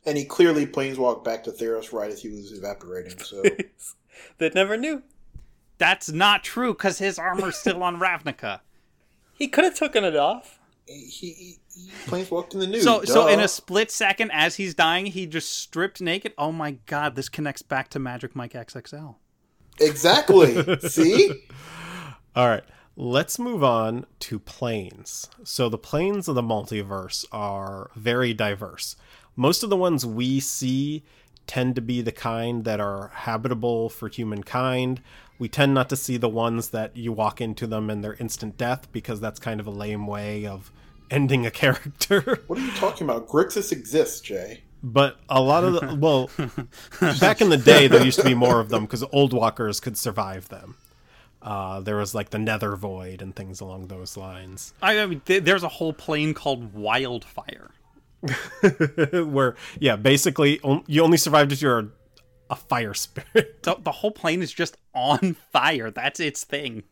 [0.06, 3.18] And he clearly planeswalked back to Theros right as he was evaporating.
[3.20, 3.44] So
[4.38, 5.04] they never knew.
[5.78, 8.62] That's not true because his armor's still on Ravnica.
[9.38, 10.60] He could have taken it off.
[10.86, 12.86] he, he, he planeswalked in the news.
[12.86, 16.32] So, so in a split second, as he's dying, he just stripped naked.
[16.38, 19.16] Oh my god, this connects back to Magic Mike XXL.
[19.82, 20.80] exactly.
[20.88, 21.44] See,
[22.34, 22.64] All right,
[22.96, 25.28] let's move on to planes.
[25.44, 28.96] So the planes of the multiverse are very diverse.
[29.36, 31.04] Most of the ones we see
[31.46, 35.02] tend to be the kind that are habitable for humankind.
[35.38, 38.58] We tend not to see the ones that you walk into them and they're instant
[38.58, 40.72] death because that's kind of a lame way of
[41.12, 42.40] ending a character.
[42.48, 43.28] what are you talking about?
[43.28, 44.64] Grixis exists, Jay.
[44.82, 46.30] But a lot of the well,
[47.20, 49.98] back in the day, there used to be more of them because old walkers could
[49.98, 50.78] survive them.
[51.42, 55.22] Uh, there was like the Nether Void and things along those lines, I I mean,
[55.26, 57.70] th- there's a whole plane called Wildfire.
[59.12, 61.90] where yeah, basically on- you only survived if you're
[62.50, 63.64] a, fire spirit.
[63.64, 65.92] The, the whole plane is just on fire.
[65.92, 66.84] That's its thing.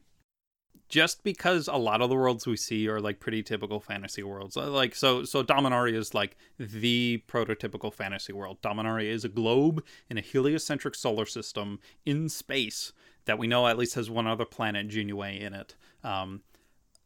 [0.89, 4.56] Just because a lot of the worlds we see are like pretty typical fantasy worlds,
[4.56, 8.62] Uh, like so, so Dominaria is like the prototypical fantasy world.
[8.62, 12.92] Dominaria is a globe in a heliocentric solar system in space
[13.26, 15.76] that we know at least has one other planet, Genue, in it.
[16.04, 16.42] Um,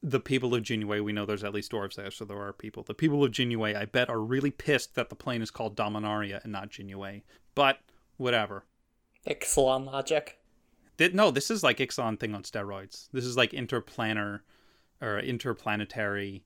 [0.03, 2.83] the people of Genue, we know there's at least dwarves there, so there are people.
[2.83, 6.43] The people of Genue, I bet, are really pissed that the plane is called Dominaria
[6.43, 7.21] and not Genue.
[7.55, 7.79] But
[8.17, 8.65] whatever.
[9.27, 10.39] Ixalan logic.
[10.97, 13.09] Th- no, this is like Ixalan thing on steroids.
[13.11, 14.41] This is like interplanar
[15.01, 16.43] or interplanetary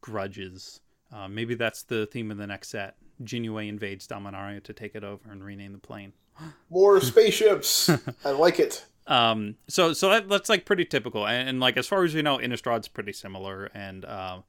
[0.00, 0.80] grudges.
[1.12, 2.96] Uh, maybe that's the theme of the next set.
[3.22, 6.12] Genue invades Dominaria to take it over and rename the plane.
[6.70, 7.90] More spaceships.
[8.24, 8.84] I like it.
[9.06, 12.22] Um, so so that, that's like pretty typical, and, and like as far as we
[12.22, 14.42] know, Innistrad's pretty similar, and um,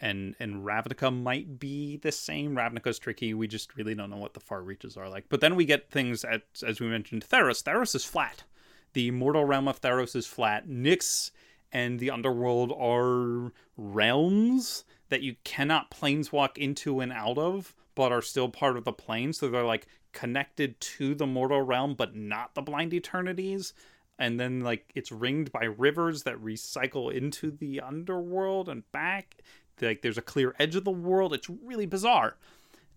[0.00, 2.54] and and Ravnica might be the same.
[2.54, 3.34] Ravnica's tricky.
[3.34, 5.26] We just really don't know what the far reaches are like.
[5.28, 7.62] But then we get things at as we mentioned, Theros.
[7.62, 8.44] Theros is flat.
[8.92, 10.68] The mortal realm of Theros is flat.
[10.68, 11.30] Nyx
[11.72, 18.22] and the underworld are realms that you cannot planeswalk into and out of, but are
[18.22, 19.32] still part of the plane.
[19.32, 23.74] So they're like connected to the mortal realm, but not the blind eternities.
[24.18, 29.36] And then like it's ringed by rivers that recycle into the underworld and back.
[29.80, 31.32] Like there's a clear edge of the world.
[31.32, 32.36] It's really bizarre.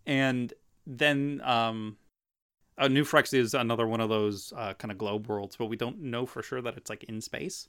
[0.06, 0.54] And
[0.86, 1.98] then um
[2.78, 5.76] uh, New Phrex is another one of those uh, kind of globe worlds, but we
[5.76, 7.68] don't know for sure that it's like in space.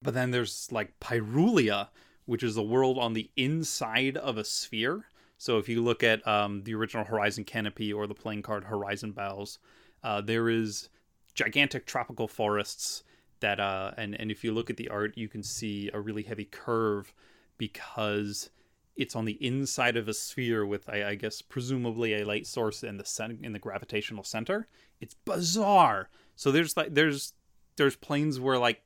[0.00, 1.88] But then there's like Pyrulea,
[2.24, 5.04] which is a world on the inside of a sphere.
[5.38, 9.12] So if you look at um, the original Horizon Canopy or the playing card Horizon
[9.12, 9.58] Boughs,
[10.02, 10.88] uh, there is
[11.34, 13.04] gigantic tropical forests
[13.40, 16.22] that, uh, and and if you look at the art, you can see a really
[16.22, 17.12] heavy curve
[17.58, 18.50] because
[18.96, 22.82] it's on the inside of a sphere with, I, I guess, presumably a light source
[22.82, 24.66] in the cen- in the gravitational center.
[25.00, 26.08] It's bizarre.
[26.34, 27.34] So there's like there's
[27.76, 28.82] there's planes where like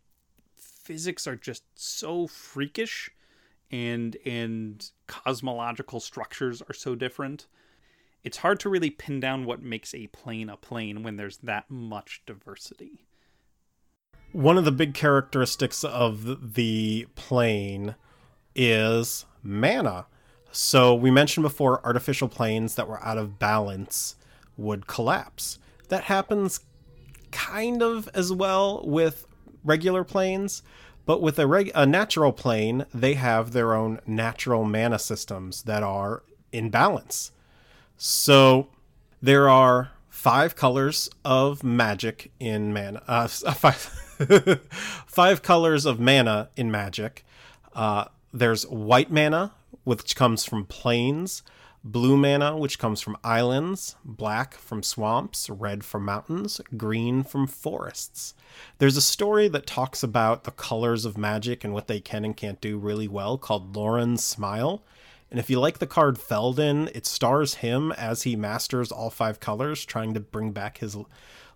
[0.57, 3.11] physics are just so freakish
[3.71, 7.47] and and cosmological structures are so different
[8.23, 11.71] it's hard to really pin down what makes a plane a plane when there's that
[11.71, 13.07] much diversity
[14.33, 17.95] One of the big characteristics of the plane
[18.55, 20.07] is mana.
[20.51, 24.17] So we mentioned before artificial planes that were out of balance
[24.57, 25.59] would collapse.
[25.89, 26.61] That happens
[27.31, 29.27] kind of as well with
[29.65, 30.63] regular planes,
[31.07, 35.83] but with a, reg- a natural plane, they have their own natural mana systems that
[35.83, 37.33] are in balance.
[37.97, 38.69] So
[39.21, 43.03] there are five colors of magic in mana.
[43.09, 43.77] Uh, five,
[45.07, 47.25] five colors of mana in magic.
[47.75, 49.53] Uh, there's white mana,
[49.85, 51.43] which comes from plains,
[51.85, 58.35] blue mana, which comes from islands, black from swamps, red from mountains, green from forests.
[58.79, 62.37] There's a story that talks about the colors of magic and what they can and
[62.37, 64.83] can't do really well called Loran's Smile.
[65.31, 69.41] And if you like the card Feldon, it stars him as he masters all five
[69.41, 70.97] colors, trying to bring back his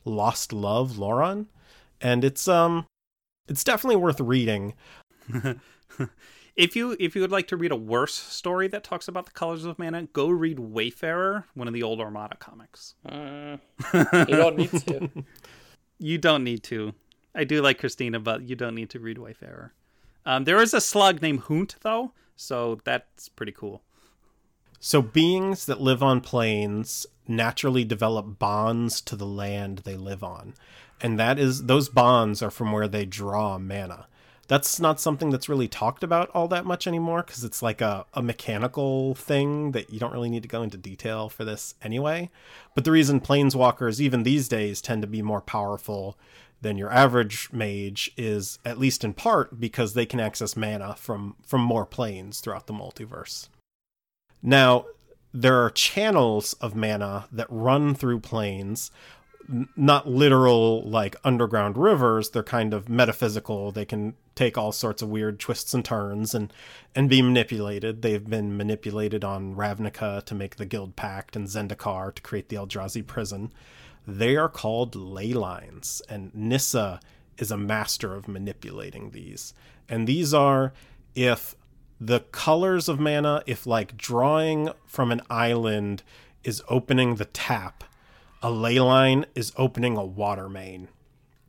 [0.05, 1.47] lost love, Loran.
[2.01, 2.87] And it's um
[3.49, 4.75] it's definitely worth reading.
[6.57, 9.33] If you if you would like to read a worse story that talks about the
[9.33, 12.95] colors of mana, go read Wayfarer, one of the old Armada comics.
[13.07, 13.61] Mm,
[14.29, 15.11] you don't need to.
[15.99, 16.93] You don't need to.
[17.35, 19.73] I do like Christina, but you don't need to read Wayfarer.
[20.27, 23.83] Um, there is a slug named Hoont though, so that's pretty cool.
[24.79, 30.55] So beings that live on plains naturally develop bonds to the land they live on.
[31.01, 34.07] And that is those bonds are from where they draw mana.
[34.49, 38.07] That's not something that's really talked about all that much anymore because it's like a,
[38.15, 42.31] a mechanical thing that you don't really need to go into detail for this anyway.
[42.75, 46.17] But the reason planeswalkers, even these days, tend to be more powerful
[46.61, 51.37] than your average mage is at least in part because they can access mana from
[51.45, 53.49] from more planes throughout the multiverse.
[54.43, 54.87] Now,
[55.35, 58.91] there are channels of mana that run through planes,
[59.77, 62.31] not literal like underground rivers.
[62.31, 63.71] They're kind of metaphysical.
[63.71, 66.53] They can take all sorts of weird twists and turns and
[66.95, 68.03] and be manipulated.
[68.03, 73.05] They've been manipulated on Ravnica to make the Guildpact and Zendikar to create the Eldrazi
[73.05, 73.53] prison.
[74.07, 77.01] They are called ley lines, and Nissa
[77.39, 79.53] is a master of manipulating these.
[79.89, 80.73] And these are
[81.15, 81.57] if
[82.01, 86.03] the colors of mana, if like drawing from an island
[86.45, 87.85] is opening the tap,
[88.43, 90.89] a ley line is opening a water main.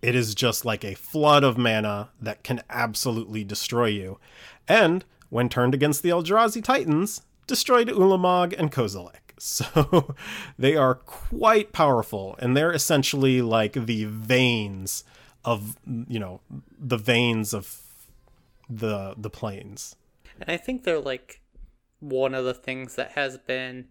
[0.02, 4.20] It is just like a flood of mana that can absolutely destroy you.
[4.68, 9.12] And when turned against the Eldrazi Titans, destroyed Ulamog and Kozilek.
[9.40, 10.16] So
[10.58, 15.04] they are quite powerful, and they're essentially like the veins
[15.46, 16.42] of you know
[16.80, 17.84] the veins of
[18.68, 19.96] the the planes.
[20.40, 21.42] And I think they're like
[22.00, 23.90] one of the things that has been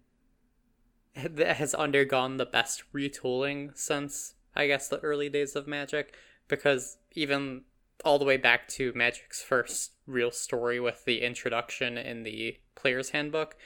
[1.14, 6.14] that has undergone the best retooling since I guess the early days of Magic
[6.48, 7.62] because even
[8.04, 13.10] all the way back to Magic's first real story with the introduction in the player's
[13.10, 13.56] handbook,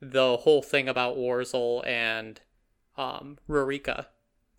[0.00, 2.40] the whole thing about Warzel and
[2.96, 4.06] um, Rurika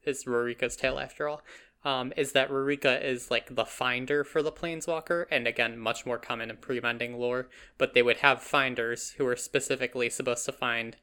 [0.04, 1.42] is Rurika's tale after all.
[1.86, 6.18] Um, is that Rurika is like the finder for the planeswalker, and again, much more
[6.18, 7.48] common in pre-mending lore.
[7.78, 10.98] But they would have finders who were specifically supposed to find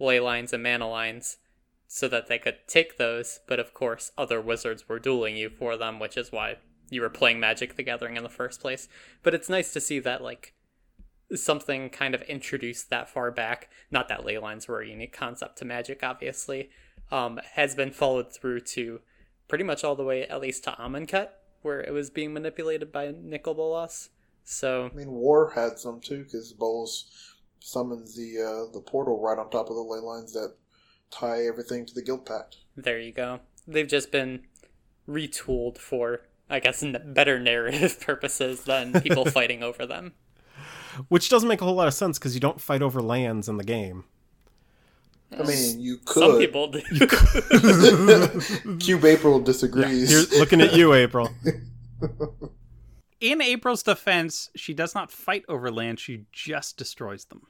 [0.00, 1.36] ley lines and mana lines,
[1.88, 3.40] so that they could take those.
[3.46, 6.56] But of course, other wizards were dueling you for them, which is why
[6.90, 8.88] you were playing Magic the Gathering in the first place.
[9.22, 10.54] But it's nice to see that like
[11.34, 13.68] something kind of introduced that far back.
[13.90, 16.70] Not that ley lines were a unique concept to Magic, obviously.
[17.10, 19.00] Um, has been followed through to
[19.48, 21.28] pretty much all the way, at least to Amonkhet,
[21.62, 24.10] where it was being manipulated by Nicol Bolas.
[24.44, 29.38] So I mean, War had some too, because Bolas summons the uh, the portal right
[29.38, 30.54] on top of the ley lines that
[31.10, 32.56] tie everything to the Guildpact.
[32.76, 33.40] there you go.
[33.66, 34.42] They've just been
[35.08, 40.12] retooled for, I guess, n- better narrative purposes than people fighting over them.
[41.08, 43.56] Which doesn't make a whole lot of sense because you don't fight over lands in
[43.58, 44.04] the game.
[45.36, 46.20] I mean, you could.
[46.22, 46.80] Some people do.
[48.78, 50.08] Cube April disagrees.
[50.08, 51.30] Here's looking at you, April.
[53.20, 57.42] In April's defense, she does not fight over land, she just destroys them.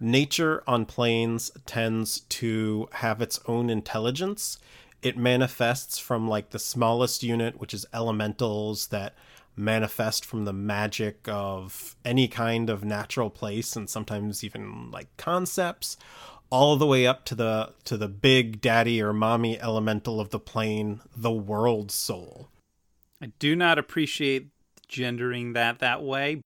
[0.00, 4.58] Nature on planes tends to have its own intelligence.
[5.02, 9.14] It manifests from like the smallest unit, which is elementals that
[9.56, 15.96] manifest from the magic of any kind of natural place and sometimes even like concepts
[16.50, 20.38] all the way up to the to the big daddy or mommy elemental of the
[20.38, 22.48] plane the world soul
[23.20, 24.48] I do not appreciate
[24.86, 26.40] gendering that that way.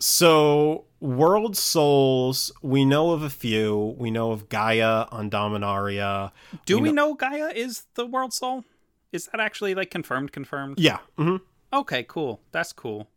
[0.00, 3.94] So, world souls, we know of a few.
[3.98, 6.32] We know of Gaia on Dominaria.
[6.64, 8.64] Do We we know Gaia is the world soul?
[9.12, 10.32] Is that actually like confirmed?
[10.32, 10.78] Confirmed?
[10.78, 10.98] Yeah.
[11.16, 11.36] hmm
[11.72, 12.40] Okay, cool.
[12.50, 13.08] That's cool.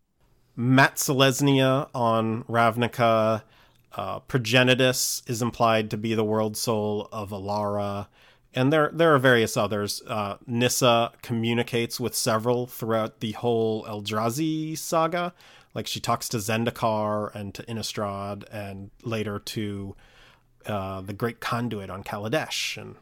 [0.58, 3.44] Mat'Selesnya on Ravnica.
[3.96, 8.08] Uh, Progenitus is implied to be the world soul of Alara.
[8.54, 10.02] And there, there are various others.
[10.08, 15.34] Uh, Nissa communicates with several throughout the whole Eldrazi saga.
[15.74, 19.96] Like she talks to Zendikar and to Innistrad, and later to
[20.66, 22.78] uh, the Great Conduit on Kaladesh.
[22.78, 22.96] And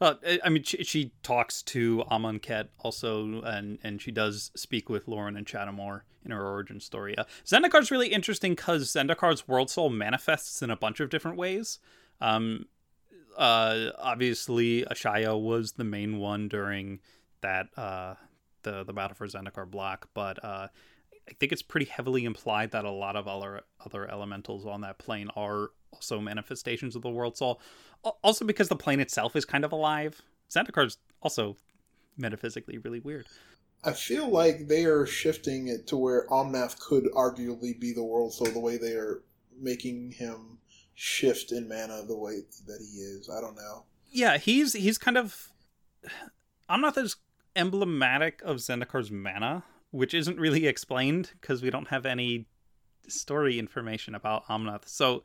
[0.00, 5.06] well, I mean, she, she talks to Amonkhet also, and and she does speak with
[5.06, 7.16] Lorwyn and Shadowmoor in her origin story.
[7.16, 11.78] Uh, Zendikar's really interesting because Zendikar's world soul manifests in a bunch of different ways.
[12.20, 12.66] Um,
[13.36, 17.00] uh, obviously, Ashaya was the main one during
[17.40, 18.14] that uh,
[18.62, 20.68] the the battle for Zendikar block, but uh,
[21.28, 24.98] I think it's pretty heavily implied that a lot of other other elementals on that
[24.98, 27.60] plane are also manifestations of the world soul.
[28.22, 30.22] Also because the plane itself is kind of alive.
[30.50, 31.56] Zendikar's also
[32.16, 33.26] metaphysically really weird.
[33.82, 38.34] I feel like they are shifting it to where Omnath could arguably be the world
[38.34, 39.22] soul the way they are
[39.58, 40.58] making him
[40.94, 43.30] shift in mana the way that he is.
[43.30, 43.84] I don't know.
[44.10, 45.50] Yeah, he's he's kind of
[46.70, 47.16] Omnath is
[47.56, 52.46] emblematic of Zendikar's mana, which isn't really explained because we don't have any
[53.08, 54.86] story information about Omnath.
[54.86, 55.24] So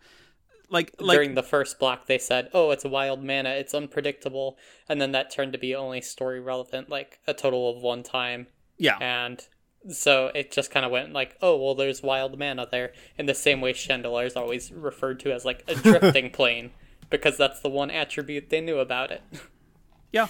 [0.70, 3.50] like, like during the first block they said oh it's a wild mana.
[3.50, 4.58] It's unpredictable.
[4.90, 8.48] And then that turned to be only story relevant like a total of one time.
[8.78, 8.98] Yeah.
[9.00, 9.46] And
[9.90, 12.94] so it just kind of went like oh well there's wild mana there.
[13.18, 16.72] In the same way Shandalar is always referred to as like a drifting plane
[17.10, 19.22] because that's the one attribute they knew about it
[20.16, 20.28] yeah.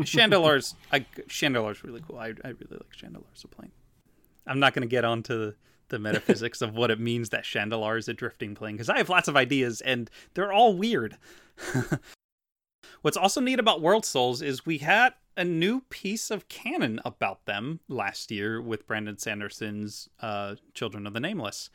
[0.00, 2.18] Shandalar's I, Shandalar's really cool.
[2.18, 3.70] I, I really like Shandalar as a plane.
[4.44, 5.52] I'm not going to get onto
[5.88, 9.08] the metaphysics of what it means that Shandalar is a drifting plane because I have
[9.08, 11.16] lots of ideas and they're all weird.
[13.02, 17.46] What's also neat about World Souls is we had a new piece of canon about
[17.46, 21.70] them last year with Brandon Sanderson's uh, Children of the Nameless,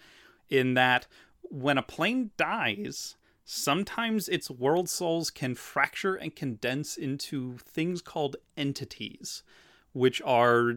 [0.49, 1.07] in that
[1.43, 3.15] when a plane dies,
[3.45, 9.43] sometimes its world souls can fracture and condense into things called entities,
[9.91, 10.75] which are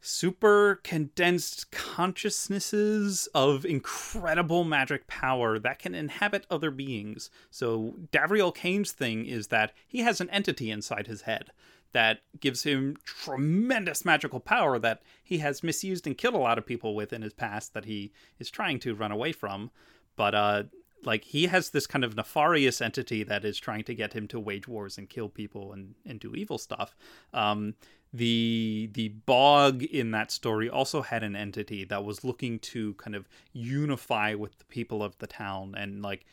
[0.00, 7.30] super condensed consciousnesses of incredible magic power that can inhabit other beings.
[7.50, 11.50] So Davriel Cane's thing is that he has an entity inside his head
[11.92, 16.66] that gives him tremendous magical power that he has misused and killed a lot of
[16.66, 19.70] people with in his past that he is trying to run away from.
[20.14, 20.62] But uh
[21.04, 24.40] like he has this kind of nefarious entity that is trying to get him to
[24.40, 26.96] wage wars and kill people and, and do evil stuff.
[27.32, 27.74] Um,
[28.12, 33.14] the the bog in that story also had an entity that was looking to kind
[33.14, 36.24] of unify with the people of the town and like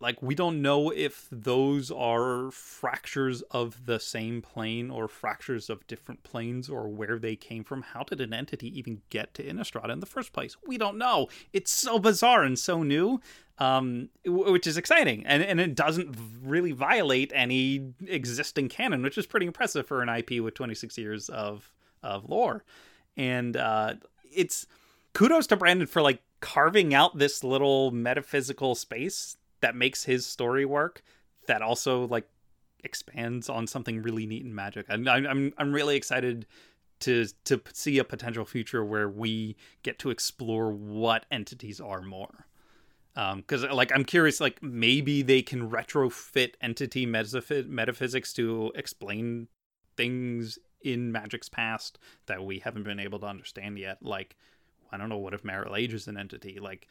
[0.00, 5.86] like we don't know if those are fractures of the same plane or fractures of
[5.86, 7.82] different planes or where they came from.
[7.82, 10.56] How did an entity even get to innistrad in the first place?
[10.66, 11.28] We don't know.
[11.52, 13.20] It's so bizarre and so new
[13.58, 19.26] um, which is exciting and, and it doesn't really violate any existing canon which is
[19.26, 22.64] pretty impressive for an ip with 26 years of of lore
[23.16, 23.94] and uh,
[24.30, 24.66] it's
[25.14, 30.64] kudos to brandon for like carving out this little metaphysical space that makes his story
[30.64, 31.02] work
[31.46, 32.28] that also like
[32.86, 34.86] expands on something really neat and magic.
[34.88, 36.46] And I'm I'm I'm really excited
[37.00, 42.45] to to see a potential future where we get to explore what entities are more.
[43.16, 49.48] Because um, like I'm curious, like maybe they can retrofit entity metaphysics to explain
[49.96, 54.02] things in Magic's past that we haven't been able to understand yet.
[54.02, 54.36] Like
[54.92, 56.58] I don't know, what if Marit Lage is an entity?
[56.60, 56.86] Like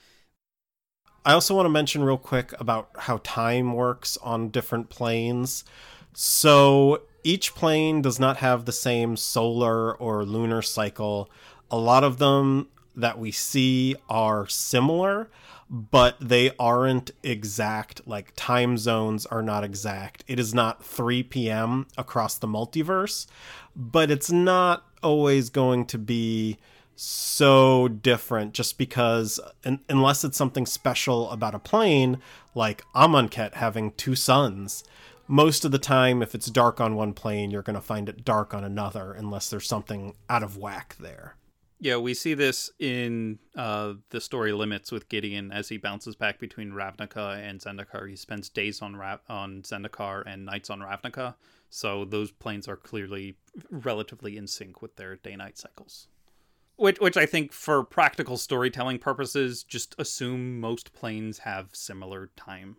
[1.23, 5.63] I also want to mention real quick about how time works on different planes.
[6.13, 11.29] So each plane does not have the same solar or lunar cycle.
[11.69, 15.29] A lot of them that we see are similar,
[15.69, 18.07] but they aren't exact.
[18.07, 20.23] Like time zones are not exact.
[20.27, 21.87] It is not 3 p.m.
[21.97, 23.27] across the multiverse,
[23.75, 26.57] but it's not always going to be
[26.95, 29.39] so different just because
[29.89, 32.17] unless it's something special about a plane
[32.53, 34.83] like Amonkhet having two suns
[35.27, 38.23] most of the time if it's dark on one plane you're going to find it
[38.23, 41.35] dark on another unless there's something out of whack there
[41.79, 46.39] yeah we see this in uh, the story limits with gideon as he bounces back
[46.39, 48.09] between ravnica and zendikar.
[48.09, 51.35] He spends days on Ra- on zendikar and nights on ravnica.
[51.69, 53.37] So those planes are clearly
[53.69, 56.07] relatively in sync with their day night cycles.
[56.77, 62.77] Which which I think for practical storytelling purposes, just assume most planes have similar time,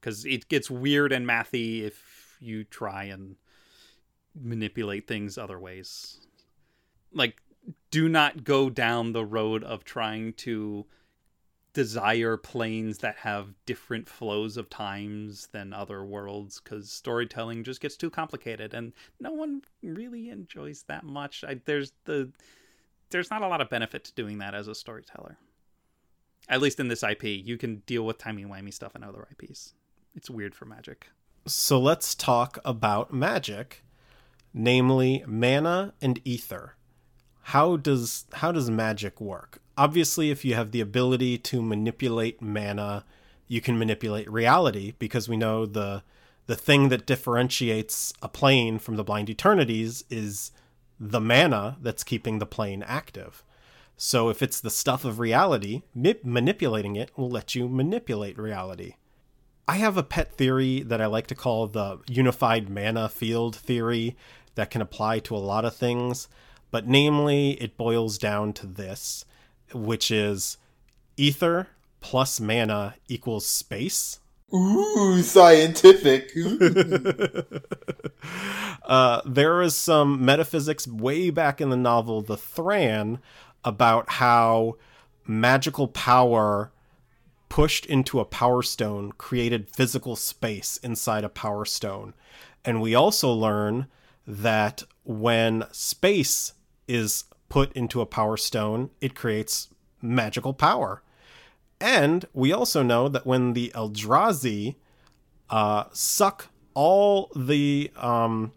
[0.00, 3.36] because it gets weird and mathy if you try and
[4.34, 6.20] manipulate things other ways.
[7.12, 7.42] Like
[7.90, 10.86] do not go down the road of trying to
[11.72, 17.96] desire planes that have different flows of times than other worlds because storytelling just gets
[17.96, 21.44] too complicated and no one really enjoys that much.
[21.46, 22.32] I, there's the
[23.10, 25.36] there's not a lot of benefit to doing that as a storyteller.
[26.48, 29.74] At least in this ip you can deal with timey-wimey stuff in other ips
[30.16, 31.10] it's weird for magic.
[31.46, 33.84] So let's talk about magic,
[34.52, 36.76] namely mana and ether.
[37.50, 39.60] How does how does magic work?
[39.78, 43.04] Obviously, if you have the ability to manipulate mana,
[43.46, 46.02] you can manipulate reality because we know the
[46.48, 50.50] the thing that differentiates a plane from the blind eternities is
[50.98, 53.44] the mana that's keeping the plane active.
[53.96, 58.94] So if it's the stuff of reality, manipulating it will let you manipulate reality.
[59.68, 64.16] I have a pet theory that I like to call the unified mana field theory
[64.56, 66.26] that can apply to a lot of things,
[66.76, 69.24] but namely, it boils down to this,
[69.72, 70.58] which is
[71.16, 71.68] ether
[72.02, 74.20] plus mana equals space.
[74.54, 76.32] Ooh, scientific.
[78.84, 83.18] Uh, there is some metaphysics way back in the novel The Thran
[83.64, 84.76] about how
[85.26, 86.70] magical power
[87.48, 92.14] pushed into a power stone created physical space inside a power stone.
[92.64, 93.88] And we also learn
[94.24, 96.52] that when space
[96.88, 99.68] is put into a power stone, it creates
[100.02, 101.02] magical power.
[101.80, 104.76] And we also know that when the Eldrazi
[105.50, 108.52] uh, suck all the um,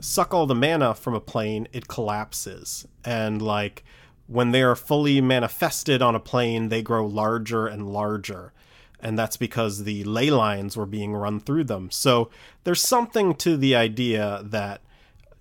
[0.00, 2.86] suck all the mana from a plane, it collapses.
[3.04, 3.84] And like
[4.26, 8.52] when they are fully manifested on a plane, they grow larger and larger.
[9.00, 11.90] And that's because the ley lines were being run through them.
[11.90, 12.30] So
[12.64, 14.80] there's something to the idea that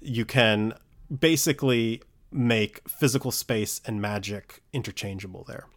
[0.01, 0.73] you can
[1.19, 2.01] basically
[2.31, 5.67] make physical space and magic interchangeable there.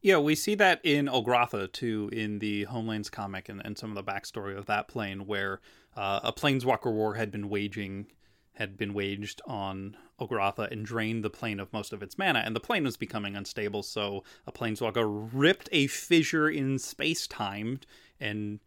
[0.00, 3.96] Yeah, we see that in Ulgrotha too, in the Homelands comic, and, and some of
[3.96, 5.60] the backstory of that plane, where
[5.96, 8.08] uh, a planeswalker war had been waging,
[8.52, 12.54] had been waged on Ulgrotha and drained the plane of most of its mana, and
[12.54, 13.82] the plane was becoming unstable.
[13.82, 17.80] So a planeswalker ripped a fissure in space time
[18.20, 18.60] and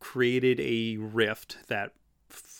[0.00, 1.92] created a rift that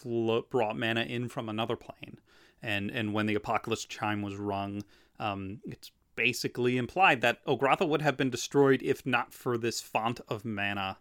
[0.05, 2.18] brought mana in from another plane.
[2.62, 4.84] And and when the apocalypse chime was rung,
[5.18, 10.20] um, it's basically implied that Ulgrotha would have been destroyed if not for this font
[10.28, 10.98] of mana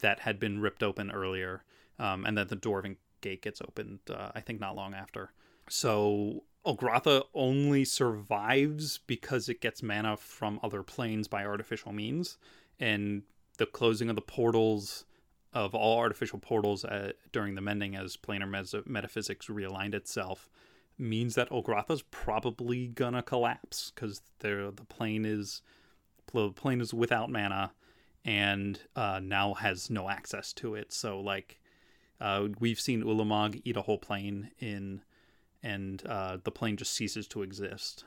[0.00, 1.64] that had been ripped open earlier,
[1.98, 5.32] um, and that the Dwarven Gate gets opened, uh, I think, not long after.
[5.68, 12.38] So Ulgrotha only survives because it gets mana from other planes by artificial means,
[12.78, 13.22] and
[13.58, 15.04] the closing of the portals
[15.52, 20.48] of all artificial portals uh, during the mending as planar metaphysics realigned itself
[20.98, 25.62] means that Ulgrotha's probably gonna collapse because the plane is
[26.32, 27.72] the plane is without mana
[28.24, 30.92] and uh, now has no access to it.
[30.92, 31.60] So like
[32.20, 35.02] uh, we've seen Ulamog eat a whole plane in,
[35.62, 38.04] and uh, the plane just ceases to exist,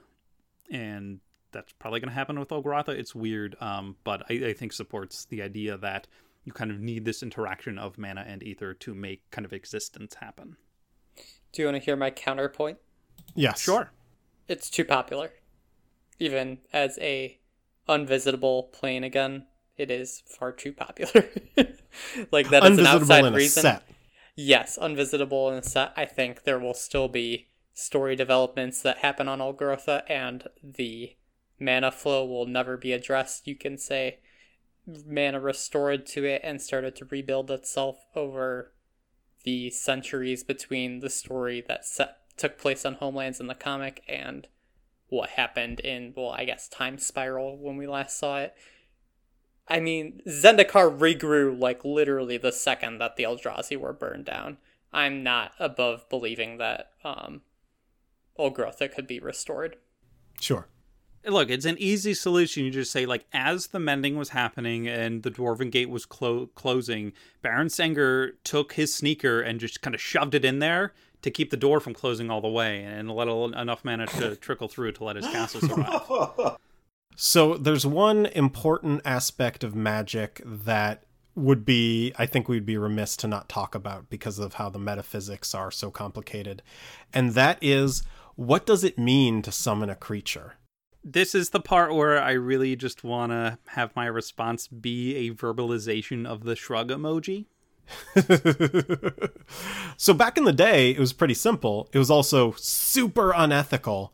[0.70, 1.22] and
[1.52, 2.90] that's probably gonna happen with Ulgrotha.
[2.90, 6.08] It's weird, um, but I, I think supports the idea that
[6.44, 10.16] you kind of need this interaction of mana and ether to make kind of existence
[10.16, 10.58] happen.
[11.52, 12.78] Do you want to hear my counterpoint?
[13.36, 13.62] Yes.
[13.62, 13.92] Sure.
[14.48, 15.32] It's too popular.
[16.20, 17.40] Even as a
[17.88, 19.46] unvisitable plane again,
[19.78, 21.30] it is far too popular.
[22.32, 23.62] like that is an outside in a reason.
[23.62, 23.84] set.
[24.36, 25.94] Yes, unvisitable in a set.
[25.96, 31.16] I think there will still be story developments that happen on Ulgrotha, and the
[31.60, 33.48] mana flow will never be addressed.
[33.48, 34.20] You can say
[34.86, 38.74] mana restored to it and started to rebuild itself over
[39.44, 44.48] the centuries between the story that set, took place on Homelands in the comic and
[45.10, 48.56] what happened in, well, I guess Time Spiral when we last saw it.
[49.68, 54.58] I mean, Zendikar regrew like literally the second that the Eldrazi were burned down.
[54.94, 57.42] I'm not above believing that um,
[58.38, 59.78] Ulgrotha could be restored.
[60.40, 60.68] Sure.
[61.26, 62.66] Look, it's an easy solution.
[62.66, 66.48] You just say like, as the mending was happening and the dwarven gate was clo-
[66.56, 71.30] closing, Baron Sengir took his sneaker and just kind of shoved it in there to
[71.30, 74.68] keep the door from closing all the way and let a, enough mana to trickle
[74.68, 76.58] through to let his castle survive.
[77.16, 81.04] So there's one important aspect of magic that
[81.36, 84.80] would be I think we'd be remiss to not talk about because of how the
[84.80, 86.62] metaphysics are so complicated.
[87.14, 88.04] And that is
[88.36, 90.56] what does it mean to summon a creature?
[91.04, 95.34] This is the part where I really just want to have my response be a
[95.34, 97.46] verbalization of the shrug emoji.
[100.02, 101.88] So back in the day, it was pretty simple.
[101.94, 104.12] It was also super unethical,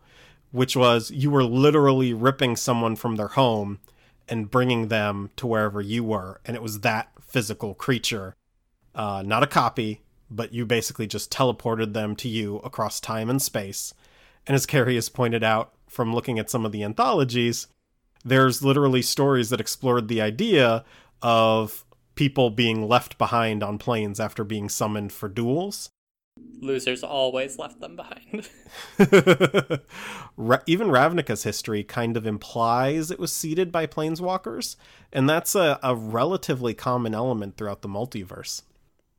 [0.52, 3.80] which was you were literally ripping someone from their home
[4.28, 6.42] and bringing them to wherever you were.
[6.44, 8.36] And it was that physical creature,
[8.96, 13.42] uh, not a copy, but you basically just teleported them to you across time and
[13.42, 13.94] space.
[14.46, 17.66] And as Carrie has pointed out from looking at some of the anthologies,
[18.24, 20.86] there's literally stories that explored the idea
[21.24, 21.84] of
[22.14, 25.90] people being left behind on planes after being summoned for duels.
[26.62, 28.48] Losers always left them behind.
[30.68, 34.76] Even Ravnica's history kind of implies it was seeded by planeswalkers,
[35.12, 38.62] and that's a, a relatively common element throughout the multiverse.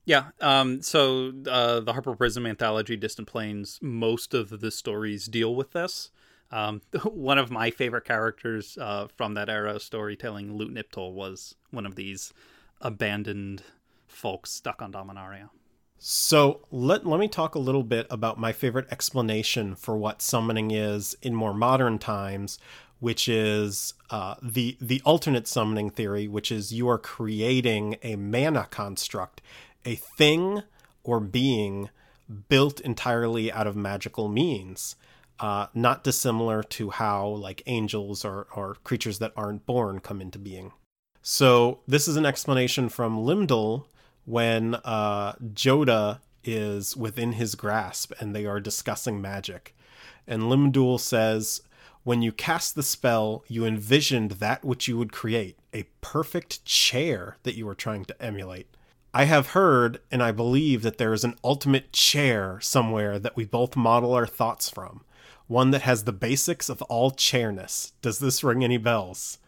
[0.04, 0.26] Yeah.
[0.40, 5.72] Um, so uh, the Harper Prism anthology, Distant Planes, most of the stories deal with
[5.72, 6.10] this.
[6.50, 11.54] Um, one of my favorite characters uh, from that era of storytelling, Lute Niptal, was
[11.70, 12.32] one of these
[12.80, 13.62] abandoned
[14.06, 15.50] folks stuck on Dominaria.
[15.98, 20.70] So let let me talk a little bit about my favorite explanation for what summoning
[20.70, 22.58] is in more modern times,
[23.00, 28.68] which is uh, the the alternate summoning theory, which is you are creating a mana
[28.70, 29.42] construct,
[29.84, 30.62] a thing
[31.02, 31.90] or being
[32.48, 34.94] built entirely out of magical means.
[35.40, 40.38] Uh, not dissimilar to how like angels or, or creatures that aren't born come into
[40.38, 40.72] being.
[41.22, 43.84] So this is an explanation from Lim-Dûl,
[44.28, 49.74] when uh, Jodah is within his grasp and they are discussing magic.
[50.26, 51.62] And Lim-Dûl says,
[52.04, 57.38] When you cast the spell, you envisioned that which you would create, a perfect chair
[57.42, 58.68] that you were trying to emulate.
[59.14, 63.46] I have heard and I believe that there is an ultimate chair somewhere that we
[63.46, 65.04] both model our thoughts from,
[65.48, 67.92] one that has the basics of all chairness.
[68.00, 69.38] Does this ring any bells?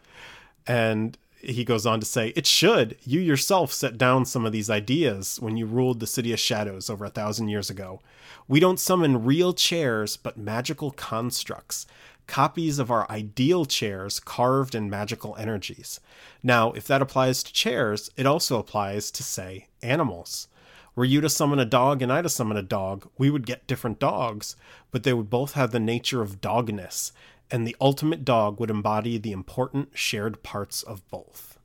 [0.67, 2.97] And he goes on to say, It should.
[3.03, 6.89] You yourself set down some of these ideas when you ruled the City of Shadows
[6.89, 8.01] over a thousand years ago.
[8.47, 11.85] We don't summon real chairs, but magical constructs,
[12.27, 15.99] copies of our ideal chairs carved in magical energies.
[16.43, 20.47] Now, if that applies to chairs, it also applies to, say, animals.
[20.95, 23.67] Were you to summon a dog and I to summon a dog, we would get
[23.67, 24.55] different dogs,
[24.91, 27.11] but they would both have the nature of dogness,
[27.49, 31.57] and the ultimate dog would embody the important shared parts of both.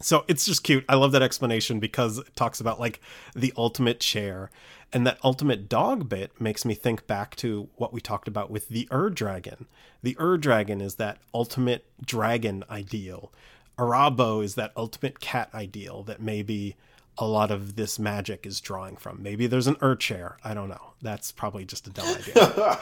[0.00, 0.84] So it's just cute.
[0.88, 3.00] I love that explanation because it talks about like
[3.34, 4.50] the ultimate chair.
[4.92, 8.68] And that ultimate dog bit makes me think back to what we talked about with
[8.68, 9.66] the Ur Dragon.
[10.02, 13.32] The Ur Dragon is that ultimate dragon ideal.
[13.78, 16.76] Arahbo is that ultimate cat ideal that maybe
[17.16, 19.22] a lot of this magic is drawing from.
[19.22, 20.38] Maybe there's an Ur chair.
[20.42, 20.94] I don't know.
[21.00, 22.78] That's probably just a dumb idea.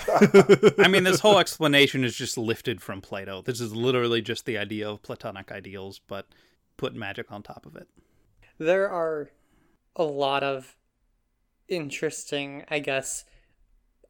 [0.85, 3.43] I mean, this whole explanation is just lifted from Plato.
[3.43, 6.27] This is literally just the idea of Platonic ideals, but
[6.77, 7.89] put magic on top of it.
[8.59, 9.31] There are
[9.97, 10.77] a lot of
[11.69, 13.25] interesting, I guess,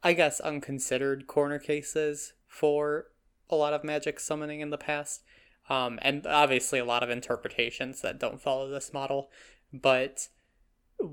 [0.02, 3.06] I guess unconsidered corner cases for
[3.50, 5.22] a lot of magic summoning in the past.
[5.68, 9.30] Um, and obviously a lot of interpretations that don't follow this model.
[9.72, 10.28] But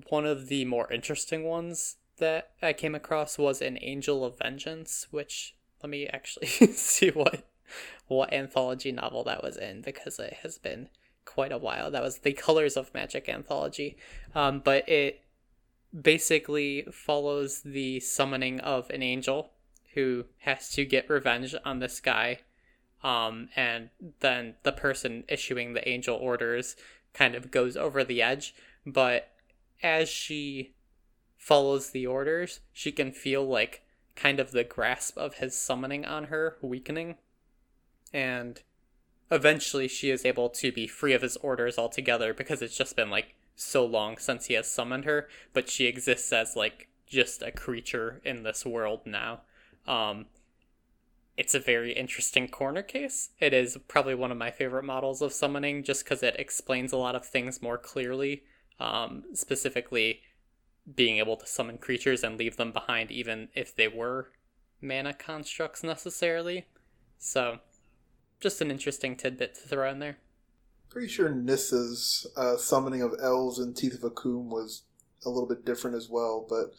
[0.10, 5.07] one of the more interesting ones that I came across was an Angel of Vengeance,
[5.12, 7.45] which let me actually see what
[8.07, 10.89] what anthology novel that was in because it has been
[11.26, 11.91] quite a while.
[11.91, 13.97] That was the Colors of Magic anthology,
[14.34, 15.22] um, but it
[15.99, 19.51] basically follows the summoning of an angel
[19.93, 22.39] who has to get revenge on this guy,
[23.03, 23.89] um, and
[24.20, 26.76] then the person issuing the angel orders
[27.14, 28.55] kind of goes over the edge,
[28.86, 29.30] but
[29.82, 30.74] as she
[31.38, 33.84] follows the orders, she can feel like
[34.16, 37.16] kind of the grasp of his summoning on her weakening.
[38.14, 38.62] And
[39.32, 43.10] eventually she is able to be free of his orders altogether because it's just been
[43.10, 47.51] like so long since he has summoned her, but she exists as like just a
[47.51, 49.41] creature in this world now.
[49.88, 50.28] Um,
[51.40, 53.30] it's a very interesting corner case.
[53.40, 56.98] It is probably one of my favorite models of summoning just because it explains a
[56.98, 58.44] lot of things more clearly,
[58.78, 60.20] um, specifically
[60.94, 64.32] being able to summon creatures and leave them behind even if they were
[64.82, 66.68] mana constructs necessarily.
[67.18, 67.60] So,
[68.42, 70.18] just an interesting tidbit to throw in there.
[70.90, 74.84] Pretty sure Nissa's uh, summoning of elves in Teeth of a Akoum was
[75.26, 76.74] a little bit different as well, but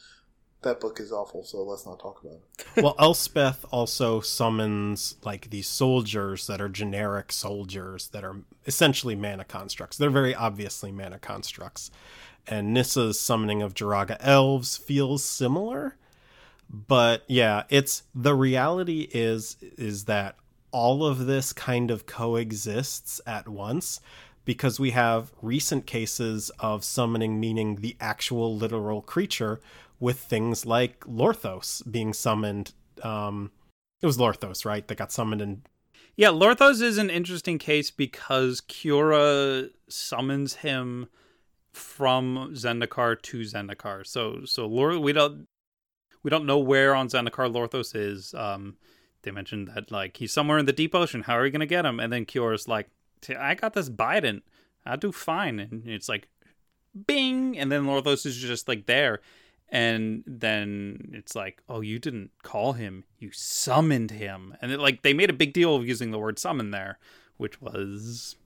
[0.62, 2.82] that book is awful, so let's not talk about it.
[2.82, 8.36] well, Elspeth also summons like these soldiers that are generic soldiers that are
[8.66, 9.96] essentially mana constructs.
[9.96, 11.90] They're very obviously mana constructs.
[12.46, 15.96] And Nissa's summoning of Joraga elves feels similar.
[16.68, 20.36] But yeah, it's the reality is is that
[20.72, 24.00] all of this kind of coexists at once
[24.44, 29.60] because we have recent cases of summoning meaning the actual literal creature
[30.00, 32.72] with things like Lorthos being summoned.
[33.02, 33.52] Um,
[34.02, 34.86] it was Lorthos, right?
[34.88, 35.62] That got summoned in
[36.16, 41.08] Yeah, Lorthos is an interesting case because Kiora summons him
[41.72, 44.06] from Zendikar to Zendikar.
[44.06, 45.46] So so Lor we don't
[46.22, 48.34] we don't know where on Zendikar Lorthos is.
[48.34, 48.76] Um
[49.22, 51.22] they mentioned that like he's somewhere in the deep ocean.
[51.22, 52.00] How are we gonna get him?
[52.00, 52.88] And then Kiora's like,
[53.38, 54.42] I got this Biden.
[54.84, 55.60] I'll do fine.
[55.60, 56.28] And it's like
[57.06, 59.20] bing and then Lorthos is just like there.
[59.72, 64.56] And then it's like, oh, you didn't call him, you summoned him.
[64.60, 66.98] And it, like they made a big deal of using the word summon there,
[67.36, 68.36] which was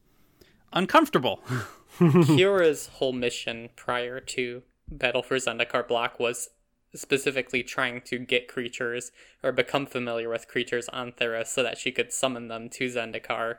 [0.73, 1.41] uncomfortable.
[1.99, 6.51] Kiora's whole mission prior to Battle for Zendikar Block was
[6.95, 9.13] specifically trying to get creatures
[9.43, 13.59] or become familiar with creatures on Theros so that she could summon them to Zendikar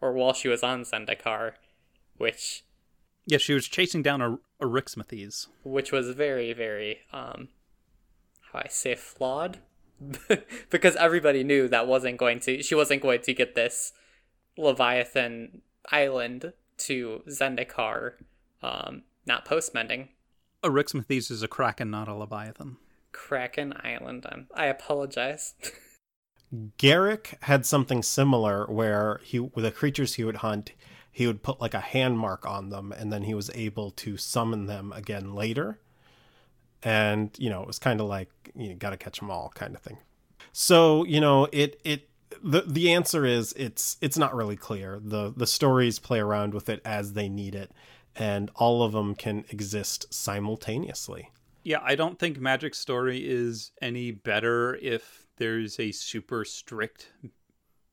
[0.00, 1.52] or while she was on Zendikar,
[2.16, 2.64] which
[3.26, 5.48] yeah, she was chasing down a, Arixmethes.
[5.64, 7.48] which was very, very um
[8.52, 9.58] how I say flawed.
[10.70, 13.92] because everybody knew that wasn't going to she wasn't going to get this
[14.58, 18.12] Leviathan island to Zendikar,
[18.62, 20.08] um, not post mending.
[20.62, 22.76] Arixmethes is a kraken, not a leviathan.
[23.12, 24.26] Kraken Island.
[24.30, 25.54] I'm, I apologize.
[26.78, 30.72] Garruk had something similar where he with the creatures he would hunt,
[31.16, 34.18] he would put like a hand mark on them and then he was able to
[34.18, 35.78] summon them again later.
[36.82, 39.74] And, you know, it was kind of like you got to catch them all kind
[39.74, 39.96] of thing.
[40.52, 42.10] So, you know, it it
[42.42, 45.00] the the answer is it's it's not really clear.
[45.02, 47.72] The the stories play around with it as they need it
[48.14, 51.30] and all of them can exist simultaneously.
[51.64, 57.10] Yeah, I don't think Magic Story is any better if there's a super strict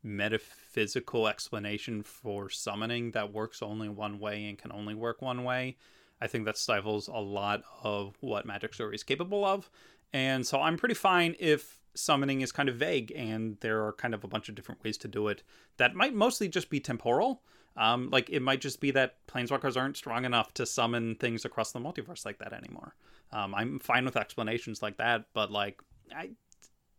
[0.04, 5.78] metaphysical explanation for summoning that works only one way and can only work one way.
[6.22, 9.70] I think that stifles a lot of what Magic Story is capable of.
[10.14, 14.14] And so I'm pretty fine if summoning is kind of vague and there are kind
[14.14, 15.44] of a bunch of different ways to do it
[15.78, 17.42] that might mostly just be temporal.
[17.76, 21.72] Um, like it might just be that planeswalkers aren't strong enough to summon things across
[21.72, 22.96] the multiverse like that anymore.
[23.32, 25.82] Um, I'm fine with explanations like that, but like
[26.16, 26.32] I,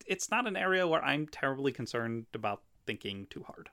[0.07, 3.71] it's not an area where I'm terribly concerned about thinking too hard.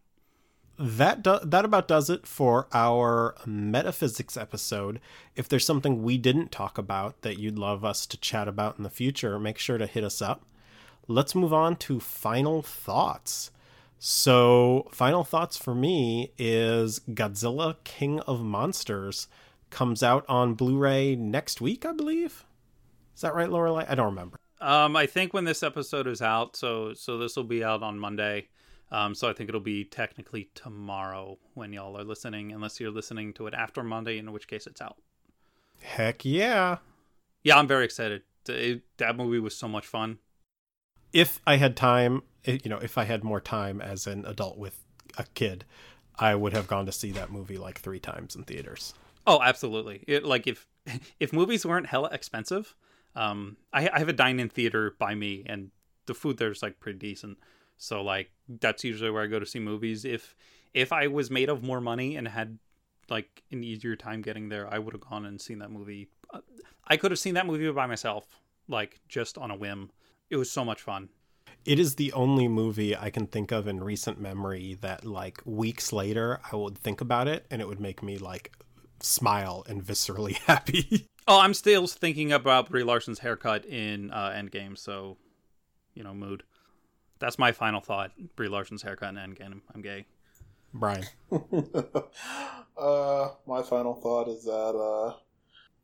[0.78, 5.00] That do- that about does it for our metaphysics episode.
[5.36, 8.84] If there's something we didn't talk about that you'd love us to chat about in
[8.84, 10.44] the future, make sure to hit us up.
[11.08, 13.52] Let's move on to final thoughts.
[14.00, 19.28] So, final thoughts for me is Godzilla King of Monsters
[19.70, 22.44] comes out on Blu-ray next week, I believe.
[23.16, 23.86] Is that right, Lorelai?
[23.88, 24.40] I don't remember.
[24.60, 28.00] Um, I think when this episode is out, so so this will be out on
[28.00, 28.48] Monday.
[28.92, 33.34] Um, so I think it'll be technically tomorrow when y'all are listening, unless you're listening
[33.34, 34.98] to it after Monday, in which case it's out.
[35.82, 36.78] Heck yeah.
[37.44, 38.24] Yeah, I'm very excited.
[38.48, 40.20] It, that movie was so much fun.
[41.14, 44.58] If I had time, eh, you know, if I had more time as an adult
[44.58, 44.84] with
[45.18, 45.66] a kid,
[46.18, 48.94] I would have gone to see that movie like three times in theaters.
[49.26, 50.04] Oh, absolutely.
[50.08, 50.68] It like if
[51.20, 52.76] if movies weren't hella expensive,
[53.16, 55.72] um, I, I have a dine-in theater by me, and
[56.06, 57.38] the food there's like pretty decent.
[57.82, 60.06] So like that's usually where I go to see movies.
[60.06, 60.36] If
[60.72, 62.60] if I was made of more money and had
[63.10, 66.08] like an easier time getting there, I would have gone and seen that movie.
[66.88, 68.28] I could have seen that movie by myself,
[68.68, 69.90] like just on a whim.
[70.30, 71.10] It was so much fun.
[71.66, 75.92] It is the only movie I can think of in recent memory that like weeks
[75.92, 78.52] later I would think about it and it would make me like
[79.00, 81.08] smile and viscerally happy.
[81.28, 85.18] Oh, I'm still thinking about Brie Larson's haircut in uh, Endgame, so
[85.96, 86.44] you know, mood.
[87.22, 88.12] That's my final thought.
[88.36, 89.62] Brie Larson's haircut in Endgame.
[89.74, 90.08] I'm gay.
[90.74, 91.06] Brian.
[92.78, 95.18] uh, my final thought is that uh,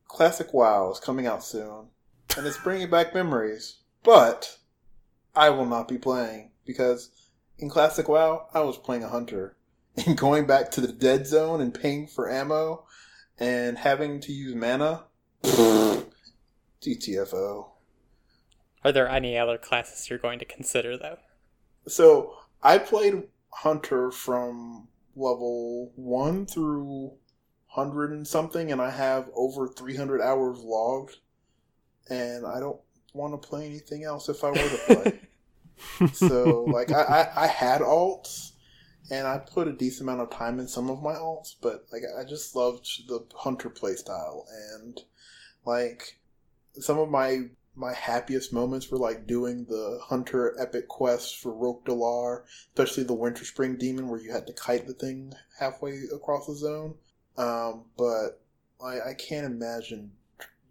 [0.08, 1.88] Classic WoW is coming out soon,
[2.36, 3.78] and it's bringing back memories.
[4.04, 4.58] But
[5.36, 7.12] I will not be playing because
[7.60, 9.56] in Classic WoW I was playing a hunter,
[10.08, 12.86] and going back to the dead zone and paying for ammo
[13.38, 15.04] and having to use mana.
[16.82, 17.68] GTFO.
[18.84, 21.18] Are there any other classes you're going to consider though?
[21.88, 27.14] So I played Hunter from level one through
[27.68, 31.18] hundred and something, and I have over three hundred hours logged.
[32.10, 32.80] And I don't
[33.14, 36.08] want to play anything else if I were to play.
[36.14, 38.52] so like I, I, I had alts,
[39.12, 42.04] and I put a decent amount of time in some of my alts, but like
[42.18, 45.00] I just loved the Hunter playstyle, and
[45.66, 46.20] like
[46.76, 52.44] some of my my happiest moments were like doing the hunter epic quests for Rhok'delar,
[52.74, 56.96] especially the Winterspring Demon, where you had to kite the thing halfway across the zone.
[57.38, 58.42] Um, but
[58.84, 60.12] I, I can't imagine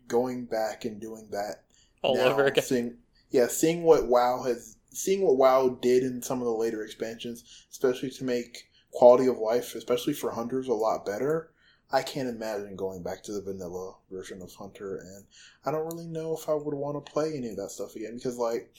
[0.08, 1.62] going back and doing that
[2.02, 2.64] all now, over again.
[2.64, 2.96] Seeing,
[3.30, 7.66] yeah, seeing what WoW has, seeing what WoW did in some of the later expansions,
[7.70, 11.50] especially to make quality of life, especially for hunters, a lot better.
[11.92, 15.24] I can't imagine going back to the vanilla version of Hunter, and
[15.64, 18.16] I don't really know if I would want to play any of that stuff again
[18.16, 18.72] because, like,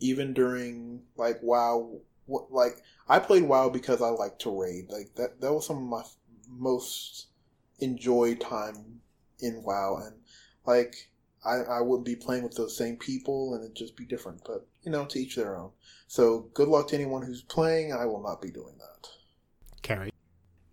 [0.00, 4.90] even during like WoW, what, like I played WoW because I like to raid.
[4.90, 6.02] Like that, that was some of my
[6.48, 7.26] most
[7.80, 9.00] enjoyed time
[9.40, 10.16] in WoW, and
[10.66, 11.10] like
[11.44, 14.42] I, I would be playing with those same people, and it'd just be different.
[14.44, 15.70] But you know, to each their own.
[16.06, 17.92] So good luck to anyone who's playing.
[17.92, 19.08] I will not be doing that.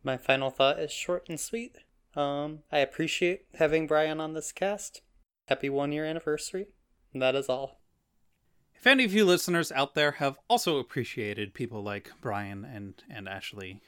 [0.06, 1.78] My final thought is short and sweet.
[2.16, 5.02] Um, I appreciate having Brian on this cast.
[5.48, 6.68] Happy one year anniversary.
[7.16, 7.80] That is all.
[8.76, 13.28] If any of you listeners out there have also appreciated people like Brian and, and
[13.28, 13.82] Ashley,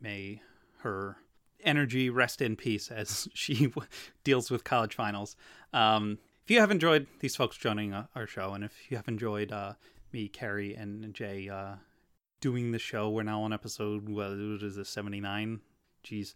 [0.00, 0.42] may
[0.78, 1.18] her
[1.62, 3.72] energy rest in peace as she
[4.24, 5.36] deals with college finals.
[5.72, 9.06] Um, if you have enjoyed these folks joining uh, our show, and if you have
[9.06, 9.74] enjoyed uh,
[10.12, 11.76] me, Carrie, and Jay uh,
[12.44, 15.60] doing the show, we're now on episode, well, is this, 79?
[16.04, 16.34] Jeez.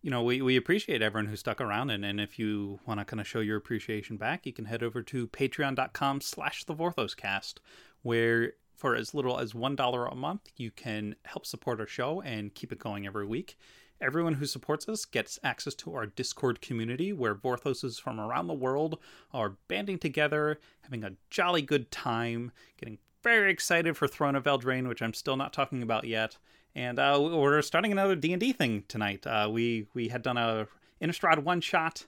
[0.00, 3.04] You know, we, we appreciate everyone who stuck around, and, and if you want to
[3.04, 7.56] kind of show your appreciation back, you can head over to patreon.com slash the Vorthoscast,
[8.00, 12.54] where for as little as $1 a month, you can help support our show and
[12.54, 13.58] keep it going every week.
[14.00, 18.54] Everyone who supports us gets access to our Discord community where Vorthoses from around the
[18.54, 18.98] world
[19.34, 24.88] are banding together, having a jolly good time, getting very excited for Throne of Eldraine,
[24.88, 26.38] which I'm still not talking about yet.
[26.74, 29.26] And uh, we're starting another D and D thing tonight.
[29.26, 30.66] Uh, we we had done a
[31.02, 32.06] Innistrad one shot,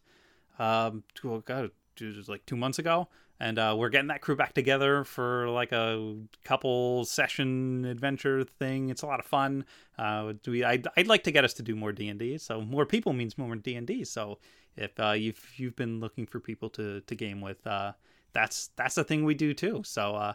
[0.58, 3.08] um, oh God, it was like two months ago,
[3.40, 8.90] and uh, we're getting that crew back together for like a couple session adventure thing.
[8.90, 9.64] It's a lot of fun.
[9.98, 12.38] Uh, we I'd, I'd like to get us to do more D and D.
[12.38, 14.04] So more people means more D and D.
[14.04, 14.38] So
[14.76, 17.92] if uh, you've you've been looking for people to to game with, uh,
[18.32, 19.82] that's that's a thing we do too.
[19.84, 20.34] So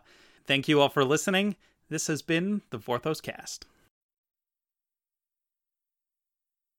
[0.50, 1.56] thank you all for listening.
[1.90, 3.68] This has been the Vorthos Cast.